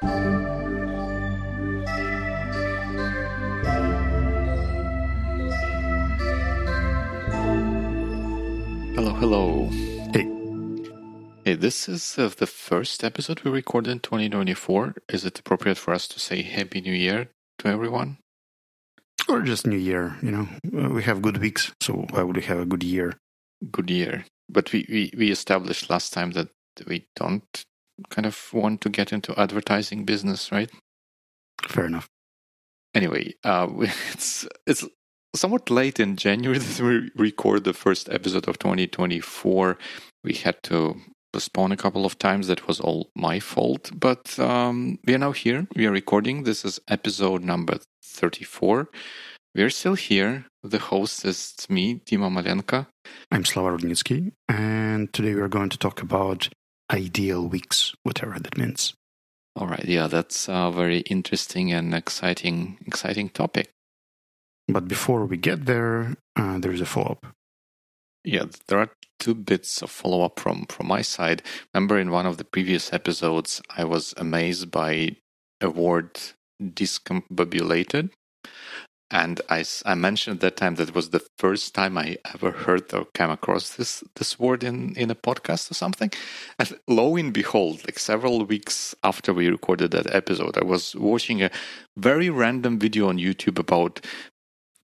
[0.00, 0.12] Hello,
[9.14, 9.68] hello.
[10.12, 10.28] Hey.
[11.44, 14.94] Hey, this is uh, the first episode we recorded in 2024.
[15.08, 18.18] Is it appropriate for us to say Happy New Year to everyone?
[19.28, 20.48] Or just New Year, you know.
[20.66, 23.14] Uh, we have good weeks, so why would we have a good year?
[23.72, 24.26] Good year.
[24.48, 26.50] But we, we, we established last time that
[26.86, 27.64] we don't
[28.10, 30.70] kind of want to get into advertising business, right?
[31.66, 32.08] Fair enough.
[32.94, 33.68] Anyway, uh,
[34.12, 34.84] it's it's
[35.34, 39.78] somewhat late in January that we record the first episode of 2024.
[40.24, 40.96] We had to
[41.32, 42.46] postpone a couple of times.
[42.46, 43.90] That was all my fault.
[43.94, 45.66] But um, we are now here.
[45.76, 46.44] We are recording.
[46.44, 48.88] This is episode number 34.
[49.54, 50.46] We are still here.
[50.62, 52.86] The host is me, Dima Malenka.
[53.30, 56.48] I'm Slava Rudnitsky, and today we are going to talk about
[56.90, 58.94] ideal weeks, whatever that means.
[59.56, 59.84] All right.
[59.84, 63.70] Yeah, that's a very interesting and exciting, exciting topic.
[64.68, 67.34] But before we get there, uh, there is a follow up.
[68.24, 71.42] Yeah, there are two bits of follow up from from my side.
[71.72, 75.16] Remember, in one of the previous episodes, I was amazed by
[75.60, 76.20] a word
[76.62, 78.10] discombobulated.
[79.10, 82.50] And I, I mentioned at that time that it was the first time I ever
[82.50, 86.10] heard or came across this this word in, in a podcast or something.
[86.58, 91.42] And lo and behold, like several weeks after we recorded that episode, I was watching
[91.42, 91.50] a
[91.96, 94.04] very random video on YouTube about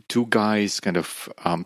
[0.08, 1.64] two guys kind of um,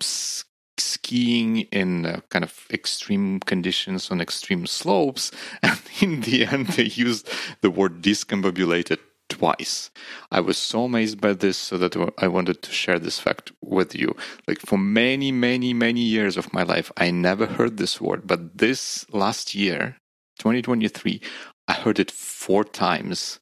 [0.80, 5.30] skiing in uh, kind of extreme conditions on extreme slopes.
[5.62, 7.28] And in the end, they used
[7.60, 8.98] the word discombobulated
[9.28, 9.90] twice.
[10.30, 13.94] I was so amazed by this, so that I wanted to share this fact with
[13.94, 14.16] you.
[14.46, 18.58] Like for many, many, many years of my life, I never heard this word, but
[18.58, 19.96] this last year,
[20.38, 21.20] 2023,
[21.66, 23.40] I heard it four times,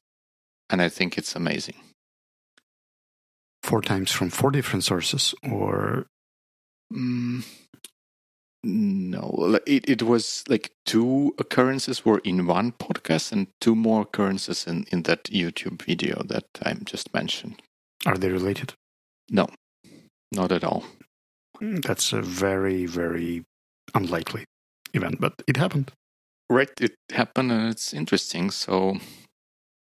[0.69, 1.75] and I think it's amazing.
[3.63, 6.07] Four times from four different sources, or
[6.93, 7.43] Mm,
[8.63, 14.65] no, it, it was like two occurrences were in one podcast and two more occurrences
[14.65, 17.61] in, in that YouTube video that I just mentioned.
[18.05, 18.73] Are they related?
[19.29, 19.47] No,
[20.31, 20.83] not at all.
[21.61, 23.43] Mm, that's a very, very
[23.93, 24.45] unlikely
[24.93, 25.91] event, but it happened.
[26.49, 28.51] Right, it happened and it's interesting.
[28.51, 28.97] So,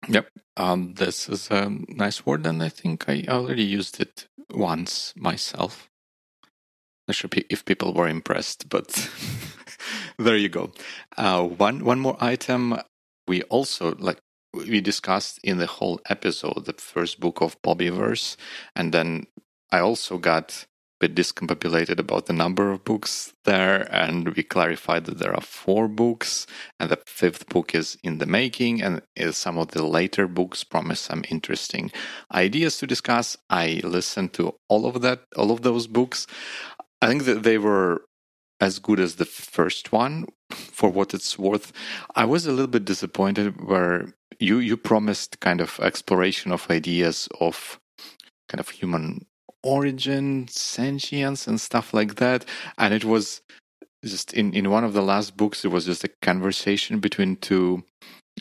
[0.09, 5.13] yep, um, this is a nice word, and I think I already used it once
[5.17, 5.89] myself.
[7.09, 9.11] Not sure if people were impressed, but
[10.19, 10.73] there you go.
[11.17, 12.79] Uh, one one more item.
[13.29, 14.19] We also like
[14.53, 18.37] we discussed in the whole episode the first book of Bobiverse,
[18.75, 19.27] and then
[19.71, 20.67] I also got
[21.01, 25.43] a bit discombobulated about the number of books there, and we clarified that there are
[25.43, 26.47] four books,
[26.81, 31.01] and the fifth book is in the making, and some of the later books promise
[31.01, 31.93] some interesting
[32.33, 33.37] ideas to discuss.
[33.51, 36.27] I listened to all of that, all of those books.
[37.01, 38.03] I think that they were
[38.61, 41.73] as good as the first one for what it's worth.
[42.15, 47.29] I was a little bit disappointed where you you promised kind of exploration of ideas
[47.41, 47.79] of
[48.49, 49.27] kind of human
[49.63, 52.45] origin, sentience and stuff like that.
[52.79, 53.43] And it was
[54.05, 57.83] just in, in one of the last books it was just a conversation between two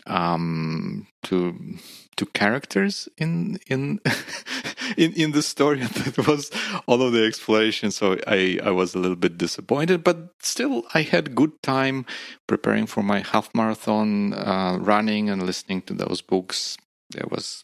[0.06, 1.78] um two
[2.18, 4.00] two characters in in
[4.98, 6.52] in in the story that was
[6.88, 11.02] all of the exploration so i i was a little bit disappointed but still i
[11.02, 12.06] had good time
[12.48, 16.78] preparing for my half marathon uh, running and listening to those books.
[17.10, 17.64] There was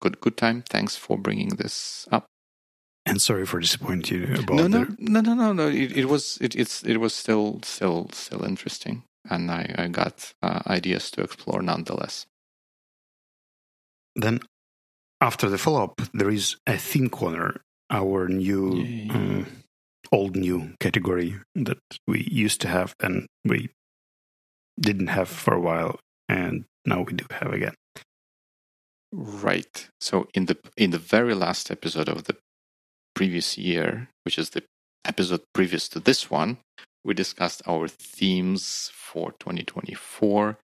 [0.00, 0.62] good good time.
[0.68, 2.26] Thanks for bringing this up.
[3.04, 5.68] And sorry for disappointing you about no no no no no no.
[5.68, 10.32] It, it was it, it's it was still still still interesting and i i got
[10.42, 12.26] uh, ideas to explore nonetheless.
[14.14, 14.40] Then
[15.22, 17.60] after the follow up, there is a theme corner,
[17.90, 19.44] our new, uh,
[20.10, 21.78] old new category that
[22.08, 23.70] we used to have and we
[24.80, 27.74] didn't have for a while, and now we do have again.
[29.12, 29.88] Right.
[30.00, 32.36] So in the in the very last episode of the
[33.14, 34.64] previous year, which is the
[35.04, 36.58] episode previous to this one,
[37.04, 40.58] we discussed our themes for 2024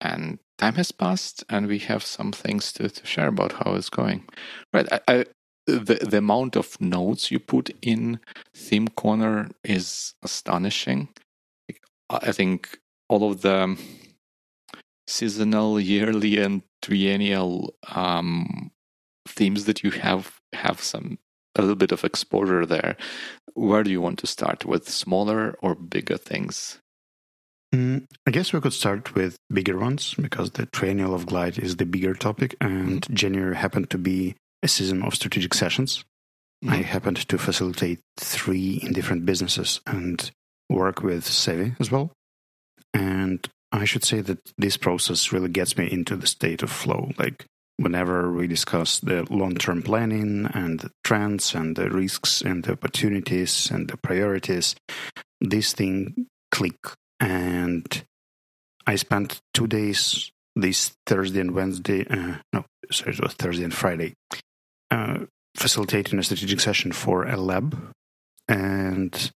[0.00, 3.90] and time has passed and we have some things to, to share about how it's
[3.90, 4.24] going.
[4.72, 5.24] Right I, I,
[5.66, 8.20] the, the amount of notes you put in
[8.54, 11.08] theme corner is astonishing.
[12.10, 12.78] I think
[13.08, 13.78] all of the
[15.06, 18.70] seasonal yearly and triennial um,
[19.26, 21.18] themes that you have have some
[21.56, 22.96] a little bit of exposure there.
[23.54, 24.64] Where do you want to start?
[24.64, 26.80] With smaller or bigger things
[27.74, 31.76] Mm, I guess we could start with bigger ones because the triennial of Glide is
[31.76, 33.14] the bigger topic, and mm-hmm.
[33.14, 36.04] January happened to be a season of strategic sessions.
[36.64, 36.72] Mm-hmm.
[36.72, 40.30] I happened to facilitate three in different businesses and
[40.70, 42.12] work with Sevi as well.
[42.92, 47.10] And I should say that this process really gets me into the state of flow.
[47.18, 47.44] Like
[47.76, 52.72] whenever we discuss the long term planning and the trends and the risks and the
[52.72, 54.76] opportunities and the priorities,
[55.40, 56.76] this thing click.
[57.20, 58.04] And
[58.86, 63.74] I spent two days this Thursday and Wednesday, uh, no, sorry, it was Thursday and
[63.74, 64.14] Friday,
[64.90, 65.20] uh,
[65.56, 67.76] facilitating a strategic session for a lab.
[68.48, 69.32] And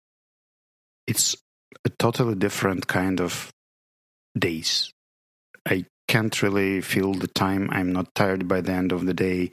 [1.07, 1.35] it's
[1.85, 3.51] a totally different kind of
[4.37, 4.91] days.
[5.67, 7.69] I can't really feel the time.
[7.71, 9.51] I'm not tired by the end of the day,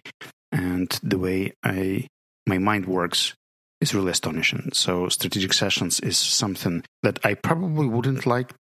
[0.51, 2.09] and the way I
[2.47, 3.35] my mind works
[3.83, 4.71] is really astonishing.
[4.73, 8.55] So strategic sessions is something that I probably wouldn't like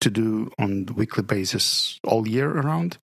[0.00, 2.98] to do on weekly basis all year around,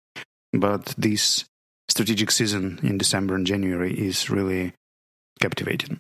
[0.54, 1.46] but this
[1.90, 4.74] strategic season in December and January is really
[5.42, 6.00] captivating.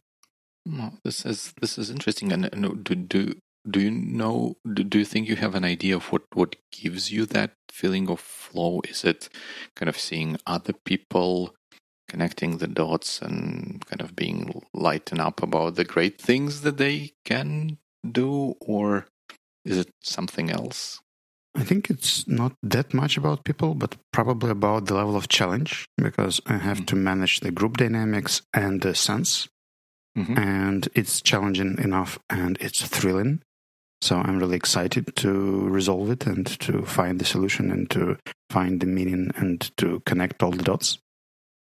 [0.66, 2.32] Well, this is this is interesting.
[2.32, 3.34] And, and do, do
[3.70, 7.12] do you know do, do you think you have an idea of what what gives
[7.12, 9.30] you that feeling of flow is it
[9.76, 11.56] kind of seeing other people
[12.12, 17.14] connecting the dots and kind of being lightened up about the great things that they
[17.24, 17.78] can
[18.12, 19.06] do or
[19.64, 21.00] is it something else
[21.54, 25.86] I think it's not that much about people, but probably about the level of challenge
[25.98, 26.86] because I have mm-hmm.
[26.86, 29.50] to manage the group dynamics and the sense.
[30.18, 30.38] Mm-hmm.
[30.38, 33.42] And it's challenging enough and it's thrilling.
[34.02, 38.18] So I'm really excited to resolve it and to find the solution and to
[38.50, 41.00] find the meaning and to connect all the dots.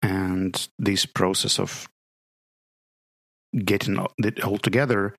[0.01, 1.87] And this process of
[3.65, 5.15] getting it all together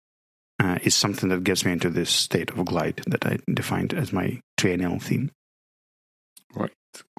[0.63, 4.13] uh, is something that gets me into this state of glide that I defined as
[4.13, 5.31] my triennial theme.
[6.55, 6.73] Right,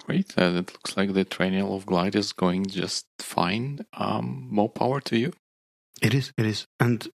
[0.06, 0.33] great.
[0.38, 3.86] Uh, it looks like the triennial of glide is going just fine.
[3.94, 5.33] Um, more power to you.
[6.01, 6.65] It is, it is.
[6.80, 7.07] And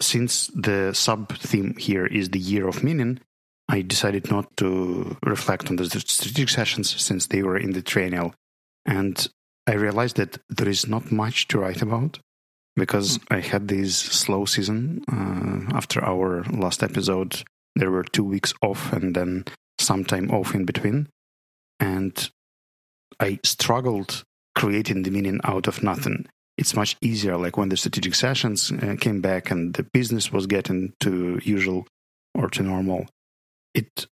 [0.00, 3.20] since the sub theme here is the year of meaning,
[3.68, 8.34] I decided not to reflect on the strategic sessions since they were in the triennial.
[8.86, 9.28] And
[9.68, 12.18] I realized that there is not much to write about
[12.74, 13.36] because mm.
[13.36, 15.04] I had this slow season.
[15.10, 17.42] Uh, after our last episode,
[17.76, 19.44] there were two weeks off and then
[19.78, 21.08] some time off in between.
[21.78, 22.30] And
[23.20, 24.24] I struggled
[24.56, 26.26] creating the meaning out of nothing
[26.58, 27.36] it's much easier.
[27.38, 31.86] Like when the strategic sessions uh, came back and the business was getting to usual
[32.34, 33.06] or to normal,
[33.72, 34.06] it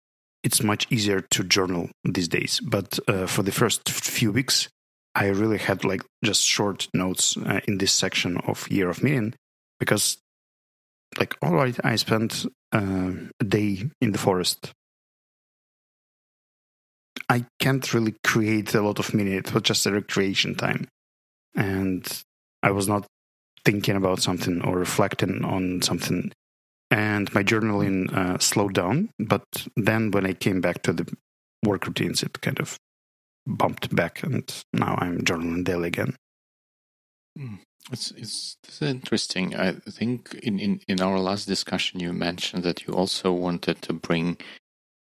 [0.44, 2.60] it's much easier to journal these days.
[2.60, 4.70] But uh, for the first few weeks,
[5.16, 9.34] I really had like just short notes uh, in this section of Year of Meaning
[9.80, 10.18] because,
[11.18, 14.74] like, all right, I spent uh, a day in the forest.
[17.30, 19.34] I can't really create a lot of meaning.
[19.34, 20.88] It was just a recreation time.
[21.56, 22.06] And
[22.62, 23.08] I was not
[23.64, 26.32] thinking about something or reflecting on something.
[26.92, 29.10] And my journaling uh, slowed down.
[29.18, 29.44] But
[29.78, 31.12] then when I came back to the
[31.64, 32.78] work routines, it kind of
[33.48, 34.24] bumped back.
[34.24, 36.16] And now I'm journaling daily again.
[37.38, 37.56] Hmm.
[37.92, 39.56] It's, it's, it's interesting.
[39.56, 43.94] I think in, in, in our last discussion, you mentioned that you also wanted to
[43.94, 44.38] bring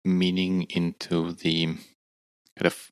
[0.03, 1.65] meaning into the
[2.57, 2.89] kind of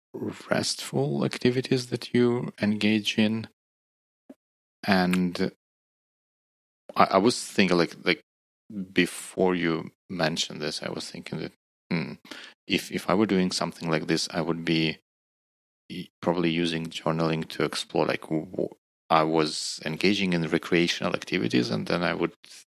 [0.49, 3.47] restful activities that you engage in
[4.85, 5.51] and
[6.95, 8.21] I, I, was thinking like like
[8.93, 11.51] before you mentioned this, I was thinking that
[11.91, 12.13] hmm,
[12.67, 14.97] if if I were doing something like this, I would be
[16.21, 18.25] probably using journaling to explore like
[19.09, 22.33] I was engaging in recreational activities, and then I would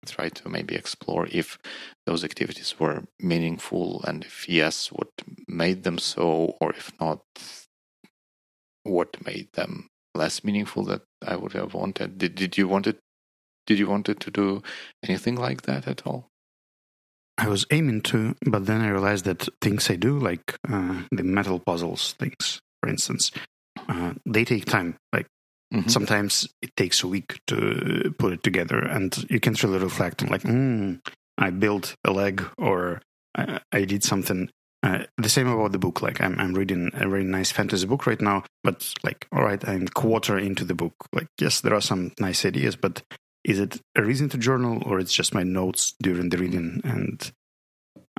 [0.06, 1.58] try to maybe explore if
[2.06, 5.10] those activities were meaningful, and if yes, what
[5.48, 7.22] made them so, or if not,
[8.84, 12.18] what made them less meaningful that I would have wanted.
[12.18, 13.00] Did did you want it?
[13.66, 14.62] Did you want it to do
[15.04, 16.30] anything like that at all?
[17.38, 21.24] I was aiming to, but then I realized that things I do, like uh, the
[21.24, 23.32] metal puzzles things, for instance,
[23.88, 24.98] uh, they take time.
[25.14, 25.28] Like
[25.74, 25.88] mm-hmm.
[25.88, 30.30] sometimes it takes a week to put it together, and you can't really reflect on
[30.30, 31.00] like, mm,
[31.38, 33.02] I built a leg or
[33.36, 34.50] I, I did something
[34.84, 36.02] uh, the same about the book.
[36.02, 39.66] Like I'm, I'm reading a very nice fantasy book right now, but like, all right,
[39.66, 40.94] I'm quarter into the book.
[41.14, 43.02] Like, yes, there are some nice ideas, but
[43.46, 46.82] is it a reason to journal or it's just my notes during the reading?
[46.84, 47.32] And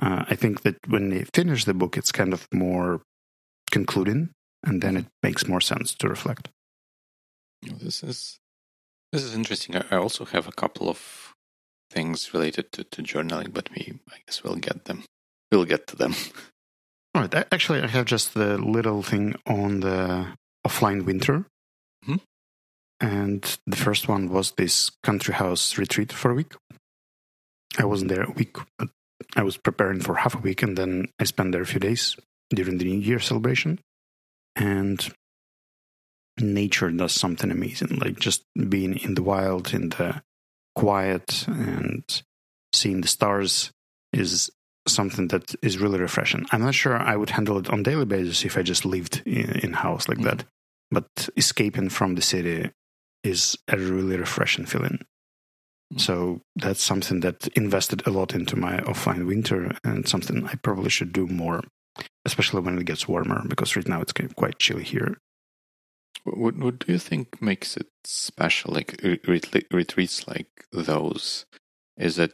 [0.01, 3.01] uh, I think that when they finish the book, it's kind of more
[3.71, 4.29] concluding,
[4.65, 6.49] and then it makes more sense to reflect.
[7.61, 8.39] This is
[9.11, 9.75] this is interesting.
[9.77, 11.33] I also have a couple of
[11.89, 15.03] things related to, to journaling, but we I guess we'll get them
[15.51, 16.15] we'll get to them.
[17.13, 17.33] All right.
[17.51, 20.27] Actually, I have just the little thing on the
[20.67, 21.45] offline winter.
[22.03, 22.17] Hmm?
[22.99, 26.53] And the first one was this country house retreat for a week.
[27.77, 28.89] I wasn't there a week, but
[29.35, 32.15] I was preparing for half a week, and then I spent there a few days
[32.49, 33.79] during the New Year celebration.
[34.55, 35.13] And
[36.39, 40.21] nature does something amazing, like just being in the wild, in the
[40.75, 42.23] quiet, and
[42.73, 43.71] seeing the stars
[44.13, 44.51] is
[44.87, 46.45] something that is really refreshing.
[46.51, 49.51] I'm not sure I would handle it on daily basis if I just lived in,
[49.59, 50.37] in house like mm-hmm.
[50.37, 50.45] that.
[50.91, 52.71] But escaping from the city
[53.23, 54.99] is a really refreshing feeling.
[55.91, 55.99] Mm-hmm.
[55.99, 60.89] So that's something that invested a lot into my offline winter and something I probably
[60.89, 61.63] should do more,
[62.25, 65.17] especially when it gets warmer because right now it's quite chilly here.
[66.23, 68.73] What what do you think makes it special?
[68.73, 68.99] Like
[69.71, 71.45] retreats like those,
[71.97, 72.33] is it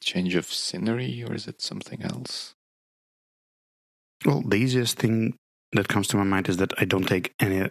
[0.00, 2.54] change of scenery or is it something else?
[4.24, 5.36] Well, the easiest thing
[5.72, 7.70] that comes to my mind is that I don't take any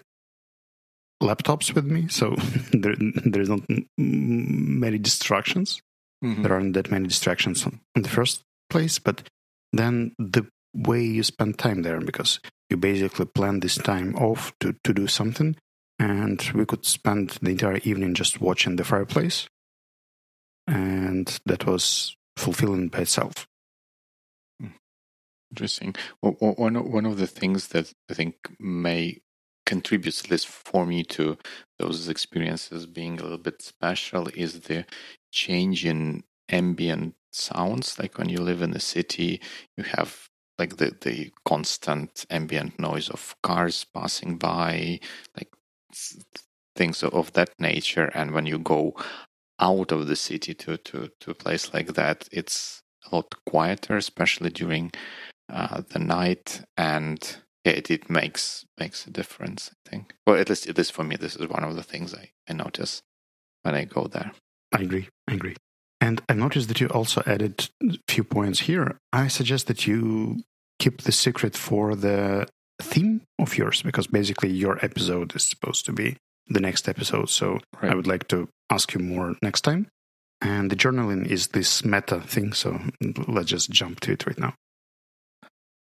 [1.21, 2.35] laptops with me, so
[2.71, 3.61] there, there's not
[3.97, 5.81] many distractions.
[6.23, 6.43] Mm-hmm.
[6.43, 7.65] There aren't that many distractions
[7.95, 9.27] in the first place, but
[9.71, 14.75] then the way you spend time there, because you basically plan this time off to,
[14.83, 15.55] to do something,
[15.97, 19.47] and we could spend the entire evening just watching the fireplace,
[20.67, 23.47] and that was fulfilling by itself.
[24.61, 24.67] Hmm.
[25.51, 25.95] Interesting.
[26.21, 29.21] Well, one one of the things that I think may
[29.65, 31.37] contributes at least for me to
[31.77, 34.85] those experiences being a little bit special is the
[35.31, 37.99] change in ambient sounds.
[37.99, 39.41] Like when you live in a city,
[39.77, 40.28] you have
[40.59, 44.99] like the, the constant ambient noise of cars passing by,
[45.35, 45.49] like
[46.75, 48.11] things of that nature.
[48.13, 48.95] And when you go
[49.59, 53.97] out of the city to, to, to a place like that, it's a lot quieter,
[53.97, 54.91] especially during
[55.51, 56.61] uh, the night.
[56.77, 57.19] And
[57.65, 60.13] yeah, it, it makes makes a difference, I think.
[60.27, 61.15] Well, at least it is for me.
[61.15, 63.01] This is one of the things I, I notice
[63.63, 64.31] when I go there.
[64.73, 65.07] I agree.
[65.27, 65.55] I agree.
[66.01, 68.97] And I noticed that you also added a few points here.
[69.11, 70.43] I suggest that you
[70.79, 72.47] keep the secret for the
[72.81, 76.15] theme of yours because basically your episode is supposed to be
[76.47, 77.29] the next episode.
[77.29, 77.91] So right.
[77.91, 79.87] I would like to ask you more next time.
[80.41, 82.53] And the journaling is this meta thing.
[82.53, 82.79] So
[83.27, 84.53] let's just jump to it right now.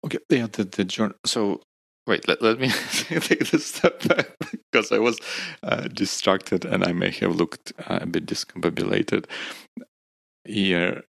[0.07, 0.19] Okay.
[0.31, 0.47] Yeah.
[0.51, 1.17] The, the journal.
[1.27, 1.61] So
[2.07, 2.69] wait, let, let me
[3.21, 4.31] take this step back
[4.73, 5.21] because I was
[5.63, 9.27] uh, distracted and I may have looked uh, a bit discombobulated.
[10.49, 11.03] Here,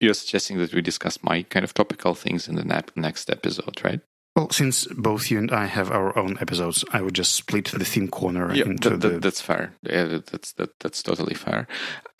[0.00, 4.00] you're suggesting that we discuss my kind of topical things in the next episode, right?
[4.34, 7.86] Well, since both you and I have our own episodes, I would just split the
[7.86, 9.18] theme corner yeah, into that, the.
[9.18, 9.72] that's fair.
[9.82, 11.66] Yeah, that's that, that's totally fair.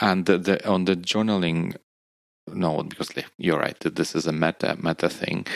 [0.00, 1.76] And the, the, on the journaling
[2.46, 5.46] note, because you're right, that this is a meta meta thing.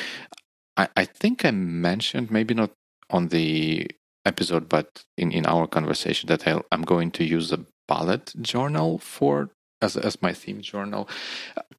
[0.76, 2.72] I, I think I mentioned maybe not
[3.08, 3.90] on the
[4.26, 8.98] episode, but in, in our conversation that i am going to use a bullet journal
[8.98, 9.50] for
[9.82, 11.08] as as my theme journal.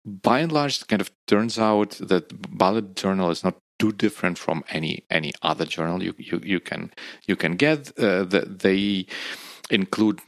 [0.05, 4.37] By and large, it kind of turns out that bullet journal is not too different
[4.37, 6.91] from any any other journal you you, you can
[7.27, 7.97] you can get.
[7.97, 9.05] Uh, the, they
[9.69, 10.21] include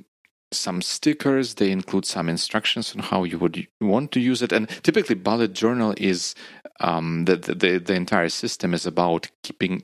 [0.53, 4.69] some stickers they include some instructions on how you would want to use it and
[4.83, 6.35] typically bullet journal is
[6.79, 9.81] um, the, the the entire system is about keeping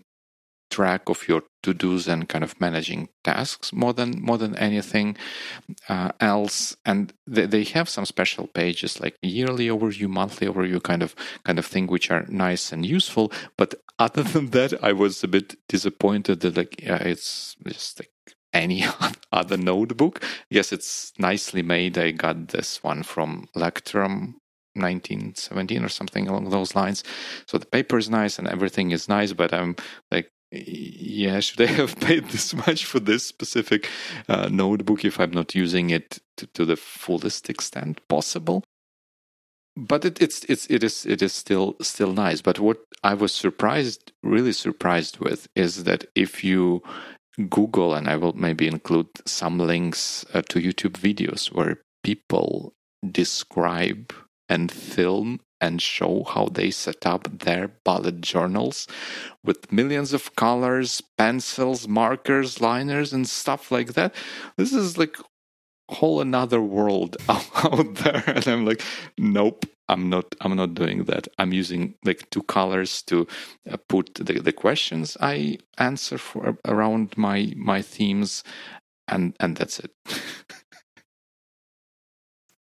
[0.69, 5.17] track of your to dos and kind of managing tasks more than more than anything
[5.89, 6.75] uh, else.
[6.85, 11.59] And they, they have some special pages like yearly overview, monthly overview, kind of kind
[11.59, 13.31] of thing, which are nice and useful.
[13.57, 18.11] But other than that, I was a bit disappointed that like yeah, it's just like
[18.53, 18.85] any
[19.31, 20.23] other notebook.
[20.49, 21.97] Yes, it's nicely made.
[21.97, 24.35] I got this one from Leuchtturm
[24.75, 27.03] 1917 or something along those lines.
[27.47, 29.75] So the paper is nice and everything is nice, but I'm
[30.11, 33.89] like yeah, should I have paid this much for this specific
[34.27, 38.63] uh, notebook if I'm not using it to, to the fullest extent possible?
[39.75, 42.41] But it, it's it's it is it is still still nice.
[42.41, 46.81] But what I was surprised, really surprised with, is that if you
[47.49, 52.73] Google, and I will maybe include some links uh, to YouTube videos where people
[53.09, 54.13] describe
[54.49, 58.87] and film and show how they set up their bullet journals
[59.43, 64.13] with millions of colors, pencils, markers, liners, and stuff like that.
[64.57, 65.17] This is like
[65.89, 68.23] whole another world out there.
[68.27, 68.81] And i'm like
[69.17, 71.27] nope i'm not i'm not doing that.
[71.37, 73.27] I'm using like two colors to
[73.69, 78.43] uh, put the, the questions i answer for around my my themes
[79.07, 79.91] and and that's it.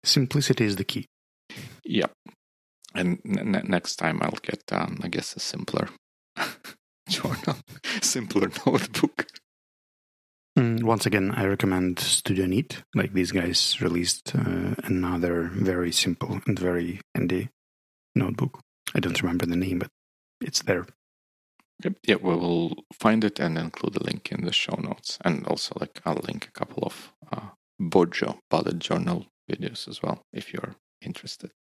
[0.02, 1.06] Simplicity is the key.
[1.85, 2.12] Yep
[2.94, 5.88] and n- next time I'll get, um, I guess, a simpler
[7.09, 7.56] journal,
[8.00, 9.26] simpler notebook.
[10.59, 12.82] Mm, once again, I recommend Studio Neat.
[12.94, 17.49] Like these guys released uh, another very simple and very handy
[18.14, 18.61] notebook.
[18.94, 19.88] I don't remember the name, but
[20.40, 20.87] it's there.
[21.85, 21.94] Yep.
[22.06, 25.76] Yeah, we will find it and include a link in the show notes, and also
[25.80, 30.75] like I'll link a couple of uh, BuJo bullet journal videos as well if you're
[31.00, 31.52] interested.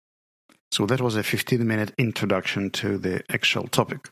[0.72, 4.10] So that was a 15 minute introduction to the actual topic.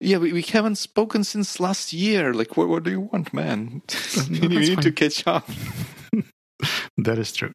[0.00, 2.32] Yeah, we, we haven't spoken since last year.
[2.32, 3.82] Like, what, what do you want, man?
[4.30, 4.82] You need fine.
[4.84, 5.48] to catch up.
[6.96, 7.52] that is true.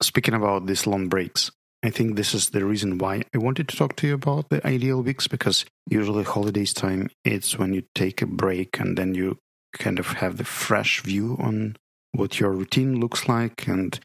[0.00, 1.50] Speaking about these long breaks,
[1.84, 4.64] I think this is the reason why I wanted to talk to you about the
[4.64, 9.38] ideal weeks because usually holidays time it's when you take a break and then you
[9.72, 11.76] kind of have the fresh view on
[12.12, 13.98] what your routine looks like and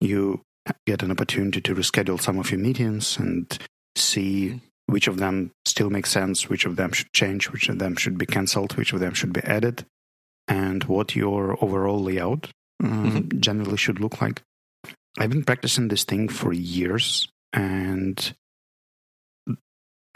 [0.00, 0.42] you
[0.86, 3.58] get an opportunity to reschedule some of your meetings and
[3.96, 7.96] see which of them still make sense, which of them should change, which of them
[7.96, 9.84] should be cancelled, which of them should be added,
[10.48, 12.50] and what your overall layout
[12.82, 13.40] uh, Mhm.
[13.40, 14.42] generally should look like.
[15.18, 18.34] I've been practicing this thing for years, and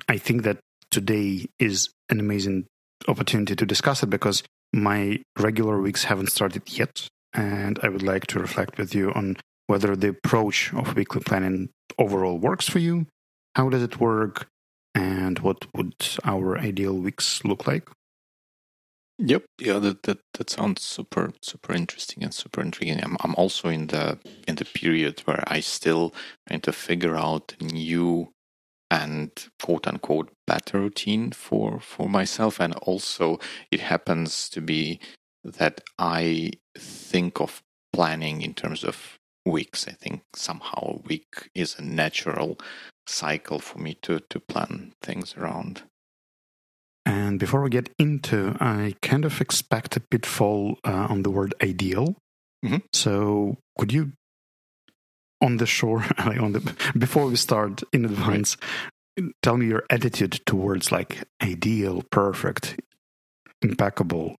[0.09, 0.59] I think that
[0.91, 2.67] today is an amazing
[3.07, 8.27] opportunity to discuss it because my regular weeks haven't started yet, and I would like
[8.29, 9.37] to reflect with you on
[9.69, 13.07] whether the approach of weekly planning overall works for you,
[13.55, 14.49] how does it work,
[14.95, 15.95] and what would
[16.25, 17.89] our ideal weeks look like.
[19.19, 19.45] Yep.
[19.61, 23.03] Yeah, that, that that sounds super super interesting and super intriguing.
[23.03, 26.15] I'm I'm also in the in the period where I still
[26.47, 28.33] trying to figure out new
[28.91, 33.39] and quote unquote better routine for for myself and also
[33.71, 35.01] it happens to be
[35.45, 39.18] that I think of planning in terms of
[39.51, 39.87] weeks.
[39.89, 42.59] I think somehow a week is a natural
[43.07, 45.83] cycle for me to to plan things around.
[47.07, 51.55] And before we get into, I kind of expect a pitfall uh, on the word
[51.63, 52.17] ideal.
[52.65, 52.83] Mhm.
[52.93, 54.13] So could you,
[55.41, 56.61] on the shore, like on the
[56.99, 58.57] before we start in advance,
[59.43, 62.79] tell me your attitude towards like ideal, perfect,
[63.63, 64.37] impeccable.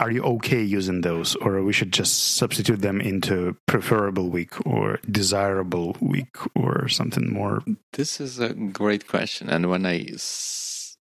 [0.00, 4.98] Are you okay using those, or we should just substitute them into preferable week or
[5.08, 7.62] desirable week or something more?
[7.92, 9.48] This is a great question.
[9.48, 10.96] And when I s-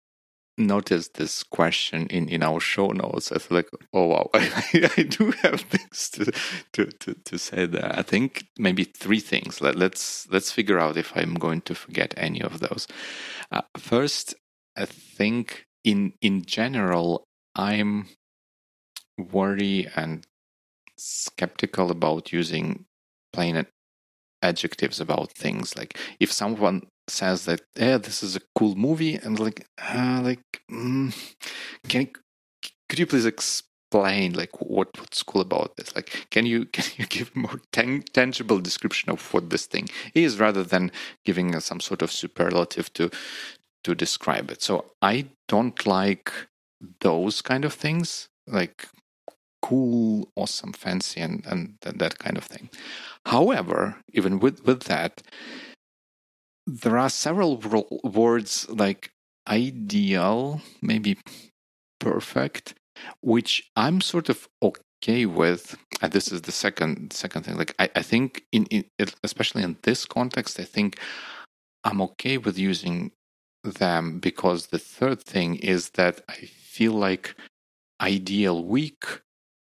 [0.57, 4.51] noticed this question in, in our show notes, I feel like, oh, wow, I,
[4.97, 6.33] I do have things to,
[6.73, 7.93] to, to, to say there.
[7.95, 9.61] I think maybe three things.
[9.61, 12.89] Let, let's, let's figure out if I'm going to forget any of those.
[13.51, 14.35] Uh, first,
[14.79, 18.09] I think in, in general, I'm
[19.23, 20.27] worry and
[20.97, 22.87] skeptical about using
[23.33, 23.67] plain
[24.43, 25.77] adjectives about things.
[25.77, 30.63] Like if someone says that, "Yeah, this is a cool movie," and like, uh, like,
[30.71, 31.15] mm,
[31.89, 32.09] can
[32.89, 35.95] could you please explain like what what's cool about this?
[35.95, 40.39] Like, can you can you give more tan- tangible description of what this thing is,
[40.39, 40.93] rather than
[41.25, 43.11] giving some sort of superlative to
[43.85, 44.63] to describe it?
[44.63, 46.33] So I don't like
[47.01, 48.89] those kind of things, like
[49.63, 52.69] cool, awesome, fancy, and and that, kind of thing.
[53.27, 55.23] However, even with with that,
[56.67, 57.57] there are several
[58.05, 59.11] words like
[59.49, 61.19] ideal, maybe
[62.01, 62.75] perfect,
[63.23, 65.77] which I'm sort of okay with.
[66.01, 67.57] And this is the second second thing.
[67.57, 68.85] Like I, I think in, in
[69.23, 70.99] especially in this context, I think
[71.85, 73.13] I'm okay with using
[73.65, 77.37] them because the third thing is that I feel like
[78.01, 79.05] ideal week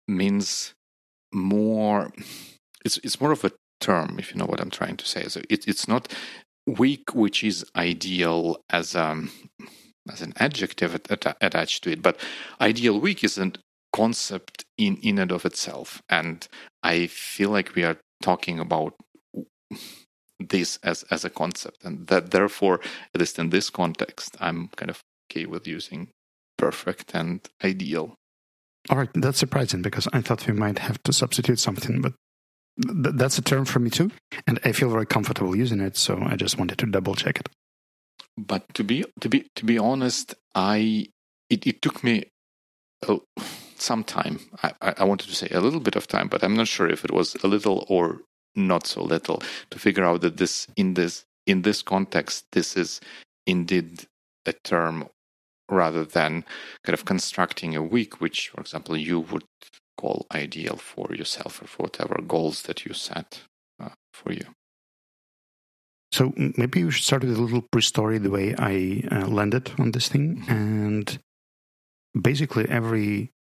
[0.07, 0.73] means
[1.33, 2.11] more
[2.85, 5.27] it's it's more of a term if you know what i'm trying to say.
[5.27, 6.11] So it, it's not
[6.65, 9.31] week which is ideal as um
[10.11, 12.19] as an adjective at, attached to it but
[12.61, 13.51] ideal week is a
[13.93, 16.01] concept in in and of itself.
[16.09, 16.47] And
[16.83, 18.95] i feel like we are talking about
[20.39, 21.83] this as as a concept.
[21.83, 22.79] And that therefore
[23.13, 26.09] at least in this context i'm kind of okay with using
[26.57, 28.15] perfect and ideal
[28.89, 32.13] all right, that's surprising because I thought we might have to substitute something, but
[32.81, 34.11] th- that's a term for me too,
[34.45, 35.97] and I feel very comfortable using it.
[35.97, 37.49] So I just wanted to double check it.
[38.37, 41.07] But to be to be to be honest, I
[41.49, 42.25] it, it took me
[43.07, 43.17] a,
[43.77, 44.39] some time.
[44.63, 47.03] I, I wanted to say a little bit of time, but I'm not sure if
[47.03, 48.21] it was a little or
[48.55, 52.99] not so little to figure out that this in this in this context this is
[53.45, 54.07] indeed
[54.45, 55.07] a term
[55.69, 56.43] rather than
[56.83, 59.43] kind of constructing a week, which, for example, you would
[59.97, 63.41] call ideal for yourself or for whatever goals that you set
[63.81, 64.45] uh, for you.
[66.11, 69.91] so maybe we should start with a little pre-story the way I uh, landed on
[69.91, 70.51] this thing, Mm-hmm.
[70.51, 71.19] and
[72.19, 73.31] basically every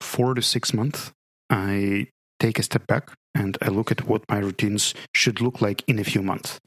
[0.00, 1.12] four to six months,
[1.48, 2.08] I
[2.40, 5.98] take a step back and I look at what my routines should look like in
[5.98, 6.58] a few months.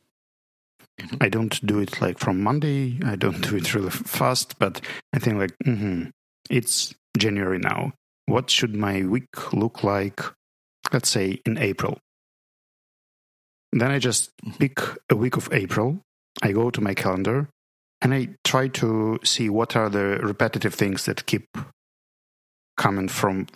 [1.00, 1.24] Mhm.
[1.24, 3.00] I don't do it like from Monday.
[3.06, 4.82] I don't do it really fast, but
[5.14, 6.10] I think like, hmm
[6.50, 7.94] it's January now.
[8.26, 10.22] What should my week look like?
[10.92, 12.00] Let's say in April.
[13.72, 14.60] Then I just Mhm.
[14.60, 16.02] pick a week of April.
[16.42, 17.50] I go to my calendar
[18.02, 21.48] and I try to see what are the repetitive things that keep
[22.78, 23.48] coming from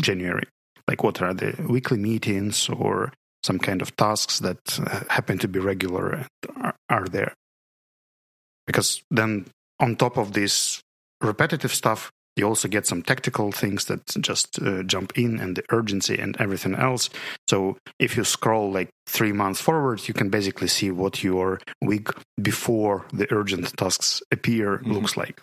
[0.00, 0.46] January.
[0.86, 3.12] Like what are the weekly meetings or
[3.48, 6.26] some kind of tasks that uh, happen to be regular and
[6.66, 7.32] are, are there.
[8.66, 9.46] Because then
[9.80, 10.82] on top of this
[11.22, 15.64] repetitive stuff, you also get some tactical things that just uh, jump in and the
[15.70, 17.10] urgency and everything else.
[17.50, 22.08] So if you scroll like three months forward, you can basically see what your week
[22.40, 24.92] before the urgent tasks appear Mhm.
[24.92, 25.40] looks like.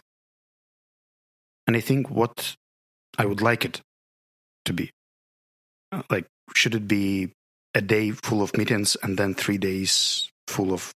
[1.68, 2.56] And I think what
[3.18, 3.82] I would like it
[4.66, 4.92] to be
[5.92, 7.32] uh, like, should it be
[7.76, 10.92] a day full of meetings and then three days full of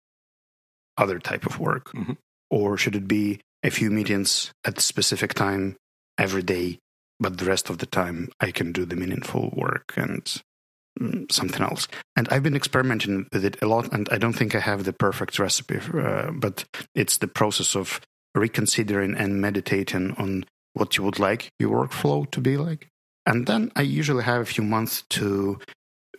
[0.97, 1.93] other type of work?
[1.93, 2.17] Mhm.
[2.51, 5.77] Or should it be a few meetings at a specific time
[6.17, 6.79] every day,
[7.21, 10.25] but the rest of the time I can do the meaningful work and
[10.99, 11.89] mm, something else?
[12.17, 14.93] And I've been experimenting with it a lot, and I don't think I have the
[14.93, 16.65] perfect recipe, uh, but
[16.95, 18.01] it's the process of
[18.35, 22.89] reconsidering and meditating on what you would like your workflow to be like.
[23.27, 25.59] And then I usually have a few months to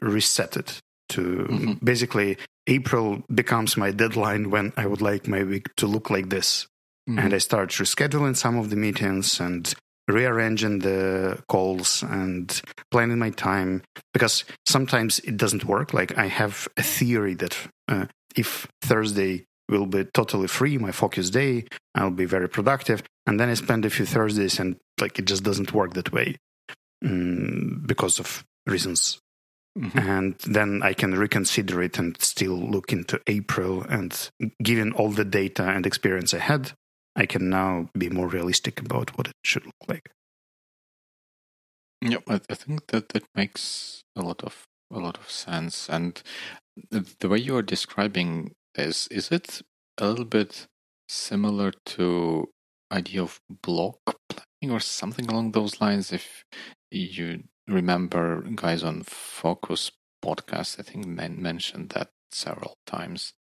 [0.01, 1.83] reset it to Mhm.
[1.83, 6.67] basically April becomes my deadline when I would like my week to look like this.
[7.07, 9.73] And I start rescheduling some of the meetings and
[10.07, 13.81] rearranging the calls and planning my time
[14.13, 15.91] because sometimes it doesn't work.
[15.91, 17.57] Like I have a theory that
[17.87, 23.01] uh, if Thursday will be totally free, my focus day, I'll be very productive.
[23.25, 26.35] And then I spend a few Thursdays and like it just doesn't work that way
[27.03, 29.19] mm, because of reasons
[29.77, 29.95] Mhm.
[29.95, 33.83] and then I can reconsider it and still look into April.
[33.83, 34.29] And
[34.61, 36.73] given all the data and experience I had,
[37.15, 40.11] I can now be more realistic about what it should look like.
[42.01, 45.89] Yeah, I, I think that that makes a lot of a lot of sense.
[45.89, 46.21] And
[46.91, 49.61] the, the way you are describing this, is it
[49.97, 50.67] a little bit
[51.09, 52.47] similar to
[52.91, 56.11] idea of block planning or something along those lines?
[56.11, 56.43] If
[56.91, 59.91] you remember, guys on Focus
[60.23, 63.33] podcast, I think men mentioned that several times.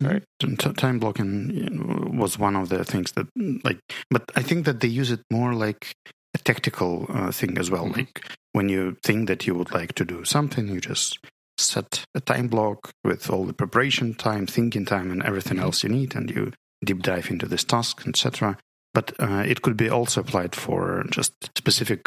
[0.00, 0.22] Right.
[0.40, 3.26] T- time blocking was one of the things that,
[3.62, 3.78] like,
[4.10, 5.92] but I think that they use it more like
[6.34, 7.84] a tactical uh, thing as well.
[7.86, 7.96] Mhm.
[7.96, 11.18] Like when you think that you would like to do something, you just
[11.58, 15.62] set a time block with all the preparation time, thinking time, and everything Mhm.
[15.62, 16.52] else you need, and you
[16.84, 18.56] deep dive into this task, etc.
[18.94, 22.06] But uh, it could be also applied for just specific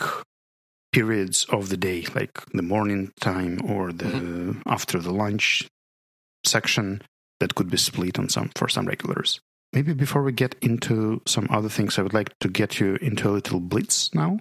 [0.92, 5.68] periods of the day, like the morning time or the after the lunch
[6.46, 7.02] section
[7.40, 9.40] that could be split on some for some regulars.
[9.72, 13.30] Maybe before we get into some other things, I would like to get you into
[13.30, 14.40] a little blitz now.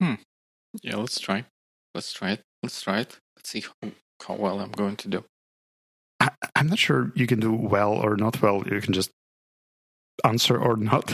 [0.00, 0.14] Hmm.
[0.82, 1.44] Yeah, let's try.
[1.94, 2.42] Let's try it.
[2.62, 3.18] Let's try it.
[3.36, 3.90] Let's see how,
[4.26, 5.24] how well I'm going to do.
[6.18, 8.64] I, I'm not sure you can do well or not well.
[8.66, 9.10] You can just
[10.24, 11.12] answer or not.